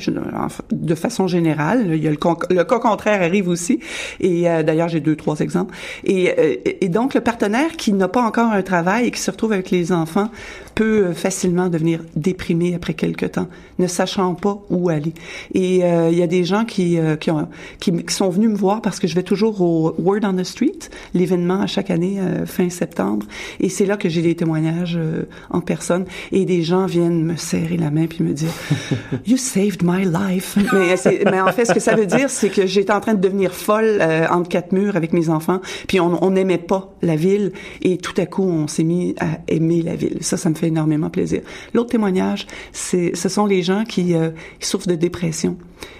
De 0.71 0.95
façon 0.95 1.27
générale, 1.27 1.91
il 1.93 2.03
y 2.03 2.07
a 2.07 2.11
le, 2.11 2.17
le 2.49 2.63
cas 2.63 2.79
contraire 2.79 3.21
arrive 3.21 3.47
aussi. 3.47 3.79
Et 4.19 4.49
euh, 4.49 4.63
d'ailleurs, 4.63 4.89
j'ai 4.89 4.99
deux, 4.99 5.15
trois 5.15 5.39
exemples. 5.39 5.75
Et, 6.03 6.31
euh, 6.37 6.55
et 6.81 6.89
donc, 6.89 7.13
le 7.13 7.21
partenaire 7.21 7.77
qui 7.77 7.93
n'a 7.93 8.07
pas 8.07 8.21
encore 8.21 8.51
un 8.51 8.61
travail 8.61 9.07
et 9.07 9.11
qui 9.11 9.19
se 9.19 9.31
retrouve 9.31 9.53
avec 9.53 9.71
les 9.71 9.91
enfants 9.91 10.29
peut 10.75 11.05
euh, 11.05 11.13
facilement 11.13 11.69
devenir 11.69 12.01
déprimé 12.15 12.75
après 12.75 12.93
quelque 12.93 13.25
temps, 13.25 13.47
ne 13.79 13.87
sachant 13.87 14.33
pas 14.35 14.61
où 14.69 14.89
aller. 14.89 15.13
Et 15.53 15.83
euh, 15.83 16.09
il 16.11 16.17
y 16.17 16.23
a 16.23 16.27
des 16.27 16.43
gens 16.43 16.65
qui, 16.65 16.97
euh, 16.97 17.15
qui, 17.15 17.31
ont, 17.31 17.47
qui, 17.79 17.93
sont 18.07 18.29
venus 18.29 18.49
me 18.49 18.55
voir 18.55 18.81
parce 18.81 18.99
que 18.99 19.07
je 19.07 19.15
vais 19.15 19.23
toujours 19.23 19.61
au 19.61 19.93
Word 19.99 20.21
on 20.23 20.33
the 20.33 20.43
Street, 20.43 20.79
l'événement 21.13 21.61
à 21.61 21.67
chaque 21.67 21.91
année 21.91 22.19
fin 22.45 22.69
septembre. 22.69 23.25
Et 23.59 23.69
c'est 23.69 23.85
là 23.85 23.97
que 23.97 24.09
j'ai 24.09 24.21
des 24.21 24.35
témoignages 24.35 24.50
euh, 24.55 25.23
en 25.49 25.61
personne. 25.61 26.05
Et 26.31 26.45
des 26.45 26.63
gens 26.63 26.85
viennent 26.85 27.23
me 27.23 27.35
serrer 27.35 27.77
la 27.77 27.91
main 27.91 28.07
puis 28.07 28.23
me 28.23 28.33
dire 28.33 28.51
«You 29.25 29.37
saved 29.37 29.83
my 29.83 30.05
life». 30.05 30.57
Mais, 30.73 30.95
mais 31.25 31.41
en 31.41 31.51
fait, 31.51 31.65
ce 31.65 31.73
que 31.73 31.79
ça 31.79 31.95
veut 31.95 32.05
dire, 32.05 32.29
c'est 32.29 32.49
que 32.49 32.65
j'étais 32.65 32.93
en 32.93 33.01
train 33.01 33.13
de 33.13 33.21
devenir 33.21 33.53
folle 33.53 33.99
euh, 34.01 34.27
entre 34.29 34.49
quatre 34.49 34.71
murs 34.71 34.95
avec 34.95 35.13
mes 35.13 35.29
enfants. 35.29 35.61
Puis 35.87 35.99
on 35.99 36.11
on 36.21 36.31
n'aimait 36.31 36.57
pas 36.57 36.93
la 37.01 37.15
ville. 37.15 37.51
Et 37.81 37.97
tout 37.97 38.13
à 38.17 38.25
coup, 38.25 38.43
on 38.43 38.67
s'est 38.67 38.83
mis 38.83 39.15
à 39.19 39.39
aimer 39.47 39.81
la 39.81 39.95
ville. 39.95 40.17
Ça, 40.21 40.37
ça 40.37 40.49
me 40.49 40.55
fait 40.55 40.67
énormément 40.67 41.09
plaisir. 41.09 41.41
L'autre 41.73 41.89
témoignage, 41.89 42.47
c'est, 42.71 43.15
ce 43.15 43.29
sont 43.29 43.45
les 43.45 43.63
gens 43.63 43.83
qui, 43.85 44.13
euh, 44.13 44.29
qui 44.59 44.67
souffrent 44.67 44.87
de 44.87 44.95
dépression. 44.95 45.57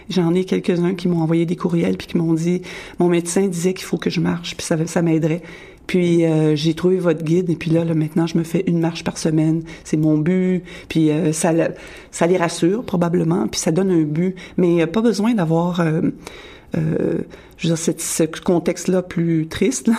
J'en 0.10 0.34
ai 0.34 0.44
quelques-uns 0.44 0.94
qui 0.94 1.08
m'ont 1.08 1.22
envoyé 1.22 1.46
des 1.46 1.56
courriels 1.56 1.98
puis 1.98 2.08
qui 2.08 2.18
m'ont 2.18 2.34
dit 2.34 2.62
mon 3.00 3.08
médecin 3.08 3.48
disait 3.48 3.74
qu'il 3.74 3.86
faut 3.86 3.98
que 3.98 4.10
je 4.10 4.20
marche 4.20 4.56
puis 4.56 4.66
ça 4.66 4.76
ça 4.86 5.02
m'aiderait. 5.02 5.42
Puis 5.91 6.23
euh, 6.23 6.56
j'ai 6.56 6.73
trouvé 6.73 6.99
votre 6.99 7.21
guide 7.21 7.49
et 7.49 7.58
puis 7.58 7.69
là, 7.69 7.84
là 7.84 7.93
maintenant 7.93 8.25
je 8.25 8.38
me 8.38 8.45
fais 8.45 8.63
une 8.65 8.80
marche 8.80 9.04
par 9.04 9.17
semaine, 9.17 9.63
c'est 9.84 9.97
mon 9.97 10.17
but. 10.17 10.63
Puis 10.88 11.12
euh, 11.12 11.34
ça 11.34 11.51
ça 12.12 12.27
les 12.27 12.38
rassure 12.38 12.86
probablement 12.86 13.45
puis 13.49 13.60
ça 13.60 13.73
donne 13.73 13.91
un 13.91 14.04
but 14.04 14.36
mais 14.56 14.88
pas 14.88 15.01
besoin 15.01 15.34
d'avoir 15.34 15.82
euh, 15.82 15.99
euh, 16.77 17.17
je 17.62 17.69
veux 17.69 17.76
dire, 17.76 17.95
ce 17.97 18.24
contexte-là 18.41 19.04
plus 19.04 19.47
triste, 19.47 19.88
là, 19.88 19.93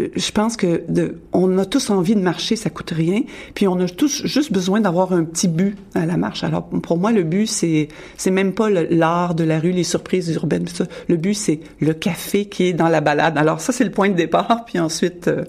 euh, 0.00 0.08
je 0.14 0.30
pense 0.30 0.56
que 0.56 0.82
de, 0.88 1.16
on 1.32 1.58
a 1.58 1.64
tous 1.64 1.90
envie 1.90 2.14
de 2.14 2.20
marcher, 2.20 2.56
ça 2.56 2.70
coûte 2.70 2.90
rien, 2.90 3.22
puis 3.54 3.66
on 3.66 3.78
a 3.80 3.88
tous 3.88 4.24
juste 4.24 4.52
besoin 4.52 4.80
d'avoir 4.80 5.12
un 5.12 5.24
petit 5.24 5.48
but 5.48 5.76
à 5.94 6.06
la 6.06 6.16
marche. 6.16 6.44
Alors 6.44 6.68
pour 6.68 6.96
moi, 6.96 7.12
le 7.12 7.24
but 7.24 7.46
c'est 7.46 7.88
c'est 8.16 8.30
même 8.30 8.52
pas 8.52 8.70
l'art 8.70 9.34
de 9.34 9.44
la 9.44 9.58
rue, 9.58 9.72
les 9.72 9.84
surprises 9.84 10.30
urbaines, 10.30 10.64
tout 10.64 10.76
ça. 10.76 10.86
Le 11.08 11.16
but 11.16 11.34
c'est 11.34 11.60
le 11.80 11.92
café 11.92 12.46
qui 12.46 12.64
est 12.64 12.72
dans 12.72 12.88
la 12.88 13.00
balade. 13.00 13.36
Alors 13.36 13.60
ça 13.60 13.72
c'est 13.72 13.84
le 13.84 13.90
point 13.90 14.08
de 14.08 14.14
départ, 14.14 14.64
puis 14.64 14.78
ensuite 14.78 15.28
euh, 15.28 15.44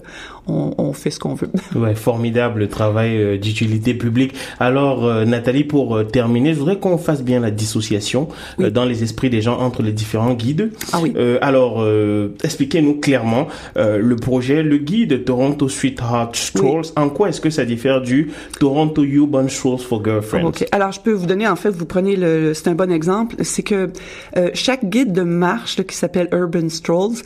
on, 0.48 0.74
on 0.76 0.92
fait 0.92 1.10
ce 1.10 1.20
qu'on 1.20 1.34
veut. 1.34 1.50
Ouais, 1.76 1.94
formidable 1.94 2.68
travail 2.68 3.16
euh, 3.16 3.38
d'utilité 3.38 3.94
publique. 3.94 4.34
Alors, 4.58 5.04
Nathalie, 5.24 5.64
pour 5.64 6.06
terminer, 6.06 6.52
je 6.52 6.58
voudrais 6.58 6.78
qu'on 6.78 6.98
fasse 6.98 7.22
bien 7.22 7.40
la 7.40 7.50
dissociation 7.50 8.28
dans 8.58 8.84
les 8.84 9.02
esprits 9.02 9.30
des 9.30 9.40
gens 9.40 9.58
entre 9.58 9.82
les 9.82 9.92
différents 9.92 10.34
guides. 10.34 10.72
Ah 10.92 10.98
oui. 11.02 11.12
Euh, 11.16 11.38
alors, 11.42 11.59
euh, 11.78 12.28
expliquez-nous 12.42 13.00
clairement 13.00 13.48
euh, 13.76 13.98
le 13.98 14.16
projet, 14.16 14.62
le 14.62 14.78
guide 14.78 15.24
Toronto 15.24 15.68
Street 15.68 15.96
Art 16.00 16.30
Strolls. 16.34 16.86
En 16.96 17.08
quoi 17.08 17.28
est-ce 17.28 17.40
que 17.40 17.50
ça 17.50 17.64
diffère 17.64 18.00
du 18.00 18.30
Toronto 18.58 19.02
Urban 19.02 19.48
Strolls 19.48 19.80
for 19.80 20.04
Girlfriends? 20.04 20.48
Ok. 20.48 20.66
Alors, 20.72 20.92
je 20.92 21.00
peux 21.00 21.12
vous 21.12 21.26
donner, 21.26 21.46
en 21.48 21.56
fait, 21.56 21.70
vous 21.70 21.86
prenez 21.86 22.16
le, 22.16 22.54
c'est 22.54 22.68
un 22.68 22.74
bon 22.74 22.90
exemple, 22.90 23.36
c'est 23.42 23.62
que 23.62 23.90
euh, 24.36 24.50
chaque 24.54 24.84
guide 24.84 25.12
de 25.12 25.22
marche 25.22 25.78
là, 25.78 25.84
qui 25.84 25.96
s'appelle 25.96 26.28
Urban 26.32 26.68
Strolls, 26.68 27.22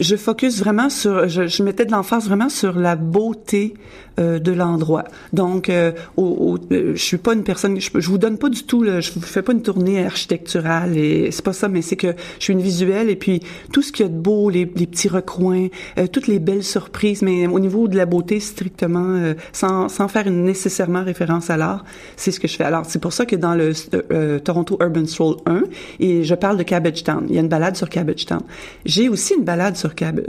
je 0.00 0.16
focus 0.16 0.58
vraiment 0.58 0.90
sur, 0.90 1.28
je, 1.28 1.46
je 1.46 1.62
mettais 1.62 1.84
de 1.84 1.92
l'emphase 1.92 2.26
vraiment 2.26 2.48
sur 2.48 2.78
la 2.78 2.96
beauté 2.96 3.74
euh, 4.18 4.38
de 4.38 4.52
l'endroit. 4.52 5.04
Donc, 5.32 5.68
euh, 5.68 5.92
au, 6.16 6.24
au- 6.24 6.74
euh, 6.74 6.92
je 6.94 7.02
suis 7.02 7.16
pas 7.18 7.34
une 7.34 7.44
personne, 7.44 7.80
je, 7.80 7.90
je 7.94 8.08
vous 8.08 8.18
donne 8.18 8.38
pas 8.38 8.48
du 8.48 8.64
tout, 8.64 8.82
là, 8.82 9.00
je 9.00 9.12
vous 9.12 9.20
fais 9.20 9.42
pas 9.42 9.52
une 9.52 9.62
tournée 9.62 10.04
architecturale 10.04 10.96
et 10.96 11.30
c'est 11.30 11.44
pas 11.44 11.52
ça, 11.52 11.68
mais 11.68 11.82
c'est 11.82 11.96
que 11.96 12.08
je 12.38 12.44
suis 12.44 12.52
une 12.52 12.60
visuelle 12.62 13.10
et 13.10 13.16
puis 13.16 13.40
tout 13.72 13.82
ce 13.82 13.92
qu'il 13.92 14.06
y 14.06 14.08
a 14.08 14.12
de 14.12 14.18
beau, 14.18 14.50
les, 14.50 14.70
les 14.76 14.86
petits 14.86 15.08
recoins, 15.08 15.68
euh, 15.98 16.06
toutes 16.06 16.26
les 16.26 16.38
belles 16.38 16.64
surprises, 16.64 17.22
mais 17.22 17.46
au 17.46 17.58
niveau 17.60 17.88
de 17.88 17.96
la 17.96 18.06
beauté 18.06 18.40
strictement, 18.40 19.04
euh, 19.06 19.34
sans, 19.52 19.88
sans 19.88 20.08
faire 20.08 20.26
une, 20.26 20.44
nécessairement 20.44 21.04
référence 21.04 21.50
à 21.50 21.56
l'art, 21.56 21.84
c'est 22.16 22.30
ce 22.30 22.40
que 22.40 22.48
je 22.48 22.56
fais. 22.56 22.64
Alors 22.64 22.84
c'est 22.86 23.00
pour 23.00 23.12
ça 23.12 23.26
que 23.26 23.36
dans 23.36 23.54
le 23.54 23.72
euh, 24.12 24.38
Toronto 24.38 24.76
Urban 24.80 25.06
Stroll 25.06 25.36
1, 25.46 25.62
et 26.00 26.24
je 26.24 26.34
parle 26.34 26.56
de 26.56 26.62
Cabbage 26.62 27.04
Town, 27.04 27.24
il 27.28 27.34
y 27.34 27.38
a 27.38 27.40
une 27.40 27.48
balade 27.48 27.76
sur 27.76 27.88
Cabbage 27.88 28.26
Town. 28.26 28.40
J'ai 28.84 29.08
aussi 29.08 29.34
une 29.34 29.44
balade 29.44 29.76
sur, 29.76 29.94
Cab 29.94 30.20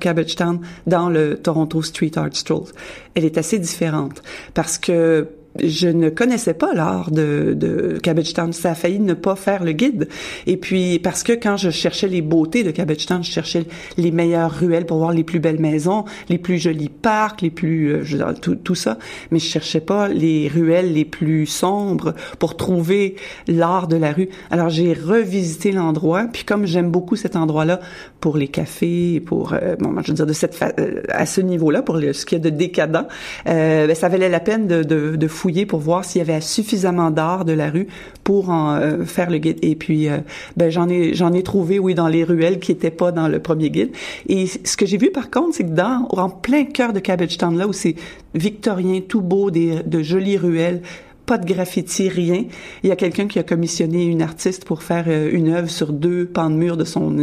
Cabbage 0.00 0.36
Town 0.36 0.60
dans 0.86 1.08
le 1.08 1.36
Toronto 1.36 1.82
Street 1.82 2.12
Art 2.16 2.30
Strolls. 2.32 2.68
Elle 3.14 3.23
est 3.24 3.38
assez 3.38 3.58
différente. 3.58 4.22
Parce 4.54 4.78
que 4.78 5.28
je 5.62 5.88
ne 5.88 6.08
connaissais 6.08 6.54
pas 6.54 6.74
l'art 6.74 7.10
de, 7.10 7.54
de 7.56 7.98
Cabbage 8.02 8.32
Town. 8.32 8.52
Ça 8.52 8.72
a 8.72 8.74
failli 8.74 8.98
ne 8.98 9.14
pas 9.14 9.36
faire 9.36 9.64
le 9.64 9.72
guide. 9.72 10.08
Et 10.46 10.56
puis, 10.56 10.98
parce 10.98 11.22
que 11.22 11.32
quand 11.32 11.56
je 11.56 11.70
cherchais 11.70 12.08
les 12.08 12.22
beautés 12.22 12.64
de 12.64 12.70
Cabbage 12.70 13.06
Town, 13.06 13.22
je 13.22 13.30
cherchais 13.30 13.64
les 13.96 14.10
meilleures 14.10 14.52
ruelles 14.52 14.86
pour 14.86 14.98
voir 14.98 15.12
les 15.12 15.24
plus 15.24 15.40
belles 15.40 15.60
maisons, 15.60 16.04
les 16.28 16.38
plus 16.38 16.58
jolis 16.58 16.88
parcs, 16.88 17.42
les 17.42 17.50
plus, 17.50 17.92
euh, 17.92 18.04
je, 18.04 18.16
tout, 18.40 18.56
tout 18.56 18.74
ça. 18.74 18.98
Mais 19.30 19.38
je 19.38 19.46
cherchais 19.46 19.80
pas 19.80 20.08
les 20.08 20.48
ruelles 20.48 20.92
les 20.92 21.04
plus 21.04 21.46
sombres 21.46 22.14
pour 22.38 22.56
trouver 22.56 23.16
l'art 23.46 23.88
de 23.88 23.96
la 23.96 24.12
rue. 24.12 24.28
Alors, 24.50 24.70
j'ai 24.70 24.92
revisité 24.92 25.72
l'endroit. 25.72 26.26
Puis, 26.32 26.44
comme 26.44 26.66
j'aime 26.66 26.90
beaucoup 26.90 27.16
cet 27.16 27.36
endroit-là 27.36 27.80
pour 28.20 28.36
les 28.36 28.48
cafés, 28.48 29.20
pour, 29.24 29.52
euh, 29.52 29.76
bon, 29.78 29.94
je 30.02 30.08
veux 30.08 30.14
dire, 30.14 30.26
de 30.26 30.32
cette 30.32 30.60
euh, 30.78 31.02
à 31.08 31.26
ce 31.26 31.40
niveau-là, 31.40 31.82
pour 31.82 31.96
le, 31.96 32.12
ce 32.12 32.26
qu'il 32.26 32.38
y 32.38 32.40
a 32.40 32.44
de 32.44 32.50
décadent, 32.50 33.06
euh, 33.46 33.86
ben, 33.86 33.94
ça 33.94 34.08
valait 34.08 34.28
la 34.28 34.40
peine 34.40 34.66
de, 34.66 34.82
de, 34.82 35.16
de 35.16 35.28
pour 35.66 35.80
voir 35.80 36.04
s'il 36.04 36.20
y 36.20 36.22
avait 36.22 36.40
suffisamment 36.40 37.10
d'art 37.10 37.44
de 37.44 37.52
la 37.52 37.70
rue 37.70 37.86
pour 38.22 38.48
en 38.48 38.76
euh, 38.76 39.04
faire 39.04 39.30
le 39.30 39.38
guide. 39.38 39.58
Et 39.62 39.74
puis, 39.74 40.08
euh, 40.08 40.18
ben 40.56 40.70
j'en 40.70 40.88
ai 40.88 41.14
j'en 41.14 41.32
ai 41.32 41.42
trouvé, 41.42 41.78
oui, 41.78 41.94
dans 41.94 42.08
les 42.08 42.24
ruelles 42.24 42.58
qui 42.58 42.72
étaient 42.72 42.90
pas 42.90 43.12
dans 43.12 43.28
le 43.28 43.38
premier 43.40 43.70
guide. 43.70 43.90
Et 44.28 44.46
ce 44.46 44.76
que 44.76 44.86
j'ai 44.86 44.96
vu 44.96 45.10
par 45.10 45.30
contre, 45.30 45.56
c'est 45.56 45.64
que 45.64 45.74
dans 45.74 46.08
en 46.10 46.30
plein 46.30 46.64
cœur 46.64 46.92
de 46.92 47.00
Cabbage 47.00 47.36
Town, 47.36 47.56
là 47.56 47.68
où 47.68 47.72
c'est 47.72 47.94
victorien, 48.34 49.00
tout 49.06 49.20
beau, 49.20 49.50
des, 49.50 49.82
de 49.82 50.02
jolies 50.02 50.38
ruelles, 50.38 50.80
pas 51.26 51.38
de 51.38 51.46
graffiti, 51.46 52.08
rien. 52.08 52.44
Il 52.82 52.88
y 52.88 52.92
a 52.92 52.96
quelqu'un 52.96 53.26
qui 53.26 53.38
a 53.38 53.42
commissionné 53.42 54.04
une 54.04 54.22
artiste 54.22 54.64
pour 54.64 54.82
faire 54.82 55.04
euh, 55.08 55.30
une 55.32 55.48
œuvre 55.48 55.70
sur 55.70 55.92
deux 55.92 56.26
pans 56.26 56.50
de 56.50 56.54
mur 56.54 56.76
de 56.76 56.84
son 56.84 57.16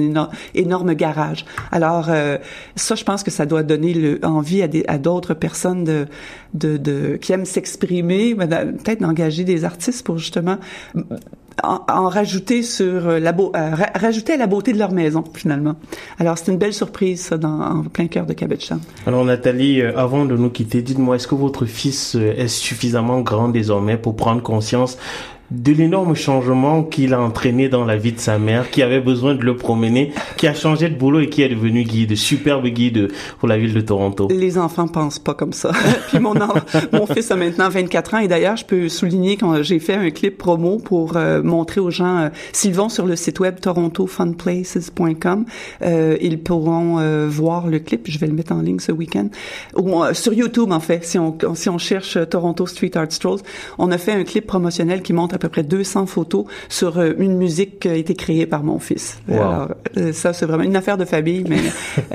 énorme 0.56 0.94
garage. 0.94 1.46
Alors 1.72 2.08
euh, 2.10 2.38
ça, 2.76 2.96
je 2.96 3.04
pense 3.04 3.24
que 3.24 3.32
ça 3.32 3.46
doit 3.46 3.64
donner 3.64 3.94
le, 3.94 4.20
envie 4.24 4.64
à 4.64 4.98
d'autres 4.98 5.34
personnes 5.34 5.84
de, 5.84 6.08
de, 6.54 7.18
qui 7.18 7.34
aiment 7.34 7.46
s'exprimer, 7.46 8.36
peut-être 8.36 9.02
d'engager 9.02 9.44
des 9.44 9.64
artistes 9.64 10.06
pour 10.06 10.18
justement 10.18 10.58
en, 11.64 12.10
rajouter 12.10 12.64
sur 12.64 13.08
euh, 13.08 13.20
la 13.20 13.32
euh, 13.32 13.76
rajouter 13.96 14.34
à 14.34 14.38
la 14.38 14.48
beauté 14.48 14.74
de 14.74 14.80
leur 14.80 14.92
maison 14.92 15.24
finalement. 15.34 15.76
Alors 16.20 16.38
c'est 16.38 16.52
une 16.52 16.58
belle 16.58 16.74
surprise 16.74 17.22
ça 17.22 17.38
dans 17.38 17.62
en 17.62 17.84
plein 17.84 18.08
cœur 18.08 18.26
de 18.26 18.34
Town. 18.34 18.80
Alors 19.06 19.26
Nathalie, 19.26 19.82
euh, 19.82 19.98
avant 19.98 20.26
de 20.26 20.36
nous 20.36 20.50
quitter, 20.50 20.82
dites-moi 20.82 21.18
est-ce 21.18 21.28
que 21.28 21.36
votre 21.36 21.66
fils 21.66 22.16
est 22.16 22.48
suffisamment 22.48 23.22
grand 23.22 23.50
désormais 23.50 23.98
pour 23.98 24.16
prendre 24.16 24.42
conscience 24.42 24.98
de 25.52 25.74
l'énorme 25.74 26.16
changement 26.16 26.84
qu'il 26.84 27.14
a 27.14 27.22
entraîné 27.22 27.68
dans 27.70 27.86
la 27.86 27.98
vie 27.98 28.14
de 28.14 28.20
sa 28.20 28.40
mère, 28.40 28.70
qui 28.72 28.82
avait 28.82 29.02
besoin 29.02 29.36
de 29.36 29.44
le 29.44 29.58
promener, 29.58 30.14
qui 30.38 30.48
a 30.48 30.54
changé 30.54 30.90
de 30.90 30.96
boulot 30.96 31.20
et 31.20 31.30
qui 31.30 31.42
est 31.42 31.50
devenu 31.50 31.84
guide, 31.84 32.16
superbe 32.16 32.66
guide 32.68 33.10
pour 33.40 33.48
la 33.48 33.58
ville 33.58 33.74
de 33.74 33.82
Toronto. 33.82 34.30
Les 34.32 34.58
enfants 34.58 34.88
pensent 34.88 35.20
pas 35.20 35.34
comme 35.34 35.54
ça. 35.54 35.72
Puis 36.08 36.20
mon 36.20 36.34
mon 36.94 37.06
fils 37.06 37.30
a 37.32 37.36
maintenant 37.36 37.70
24 37.70 38.14
ans 38.14 38.20
et 38.20 38.28
d'ailleurs, 38.28 38.56
je 38.56 38.66
peux 38.66 38.90
souligner 38.90 39.36
quand 39.36 39.62
j'ai 39.62 39.80
fait 39.80 39.96
un 39.96 40.10
clip 40.10 40.38
promo 40.38 40.78
pour 40.78 41.18
euh, 41.18 41.44
montrer 41.44 41.82
aux 41.82 41.92
gens, 41.92 42.18
euh, 42.18 42.30
s'ils 42.54 42.74
vont 42.74 42.90
sur 42.90 43.06
le 43.06 43.16
site 43.16 43.40
web 43.40 43.60
torontofunplaces.com, 43.60 45.46
euh, 45.82 46.18
ils 46.22 46.40
pourront 46.40 47.00
euh, 47.00 47.28
voir 47.30 47.68
le 47.68 47.80
clip. 47.80 48.10
Je 48.10 48.18
vais 48.20 48.28
le 48.28 48.34
mettre 48.34 48.54
en 48.54 48.62
ligne 48.62 48.80
ce 48.80 48.92
week-end. 48.92 49.28
Ou 49.76 50.02
sur 50.14 50.34
YouTube 50.34 50.72
en 50.72 50.80
fait, 50.80 51.06
si 51.06 51.20
on 51.20 51.38
si 51.56 51.70
on 51.70 51.78
cherche 51.78 52.18
Toronto 52.30 52.66
Street 52.66 52.92
Art 52.96 53.12
Strolls, 53.12 53.42
on 53.78 53.92
a 53.92 53.98
fait 53.98 54.14
un 54.14 54.24
clip 54.24 54.48
promotionnel 54.48 55.02
qui 55.02 55.14
montre 55.14 55.41
peu 55.42 55.50
près 55.50 55.64
200 55.64 56.06
photos 56.06 56.46
sur 56.70 57.00
euh, 57.00 57.14
une 57.18 57.36
musique 57.36 57.80
qui 57.82 57.90
a 57.90 57.96
été 57.96 58.14
créée 58.14 58.46
par 58.46 58.64
mon 58.64 58.80
fils. 58.80 59.20
Alors, 59.30 59.70
euh, 59.98 60.14
ça, 60.14 60.34
c'est 60.34 60.46
vraiment 60.46 60.64
une 60.64 60.76
affaire 60.76 60.98
de 60.98 61.06
famille, 61.06 61.44
mais 61.50 61.58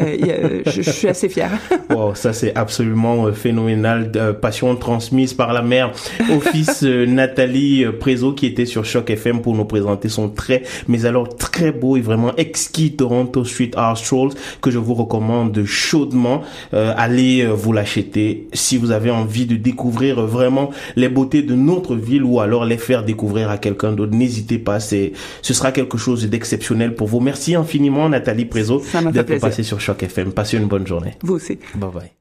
euh, 0.00 0.62
je, 0.66 0.82
je, 0.82 0.90
suis 0.90 1.08
assez 1.08 1.28
fière. 1.28 1.50
wow, 1.90 2.14
ça, 2.14 2.32
c'est 2.32 2.54
absolument 2.54 3.32
phénoménal. 3.32 4.10
De 4.10 4.30
passion 4.30 4.74
transmise 4.76 5.34
par 5.34 5.52
la 5.52 5.62
mère 5.62 5.90
au 6.32 6.40
fils 6.52 6.82
Nathalie 6.82 7.84
Prézo, 7.98 8.32
qui 8.32 8.46
était 8.46 8.66
sur 8.66 8.84
Choc 8.84 9.10
FM 9.10 9.42
pour 9.42 9.54
nous 9.54 9.64
présenter 9.64 10.08
son 10.08 10.28
très, 10.28 10.62
mais 10.86 11.04
alors 11.04 11.36
très 11.36 11.72
beau 11.72 11.96
et 11.96 12.00
vraiment 12.00 12.32
exquis 12.36 12.94
Toronto 12.94 13.44
Street 13.44 13.72
Art 13.74 13.98
Strolls, 13.98 14.34
que 14.60 14.70
je 14.70 14.78
vous 14.78 14.94
recommande 14.94 15.64
chaudement. 15.64 16.42
allez 16.72 17.44
vous 17.46 17.72
l'acheter 17.72 18.46
si 18.52 18.76
vous 18.76 18.92
avez 18.92 19.10
envie 19.10 19.46
de 19.46 19.56
découvrir 19.56 20.24
vraiment 20.24 20.70
les 20.94 21.08
beautés 21.08 21.42
de 21.42 21.54
notre 21.54 21.96
ville 21.96 22.22
ou 22.22 22.40
alors 22.40 22.64
les 22.64 22.78
faire 22.78 23.02
découvrir 23.02 23.15
découvrir 23.16 23.48
à 23.48 23.57
quelqu'un 23.57 23.92
d'autre, 23.92 24.14
n'hésitez 24.14 24.59
pas, 24.59 24.79
c'est, 24.79 25.12
ce 25.40 25.55
sera 25.55 25.72
quelque 25.72 25.96
chose 25.96 26.29
d'exceptionnel 26.29 26.94
pour 26.94 27.09
vous. 27.09 27.20
Merci 27.20 27.55
infiniment, 27.55 28.11
Nathalie 28.11 28.44
Prézo, 28.44 28.83
d'être 29.12 29.38
passée 29.40 29.62
sur 29.62 29.81
Choc 29.81 30.02
FM. 30.02 30.33
Passez 30.33 30.59
une 30.59 30.66
bonne 30.66 30.87
journée. 30.87 31.14
Vous 31.22 31.35
aussi. 31.35 31.59
Bye 31.74 31.90
bye. 31.92 32.16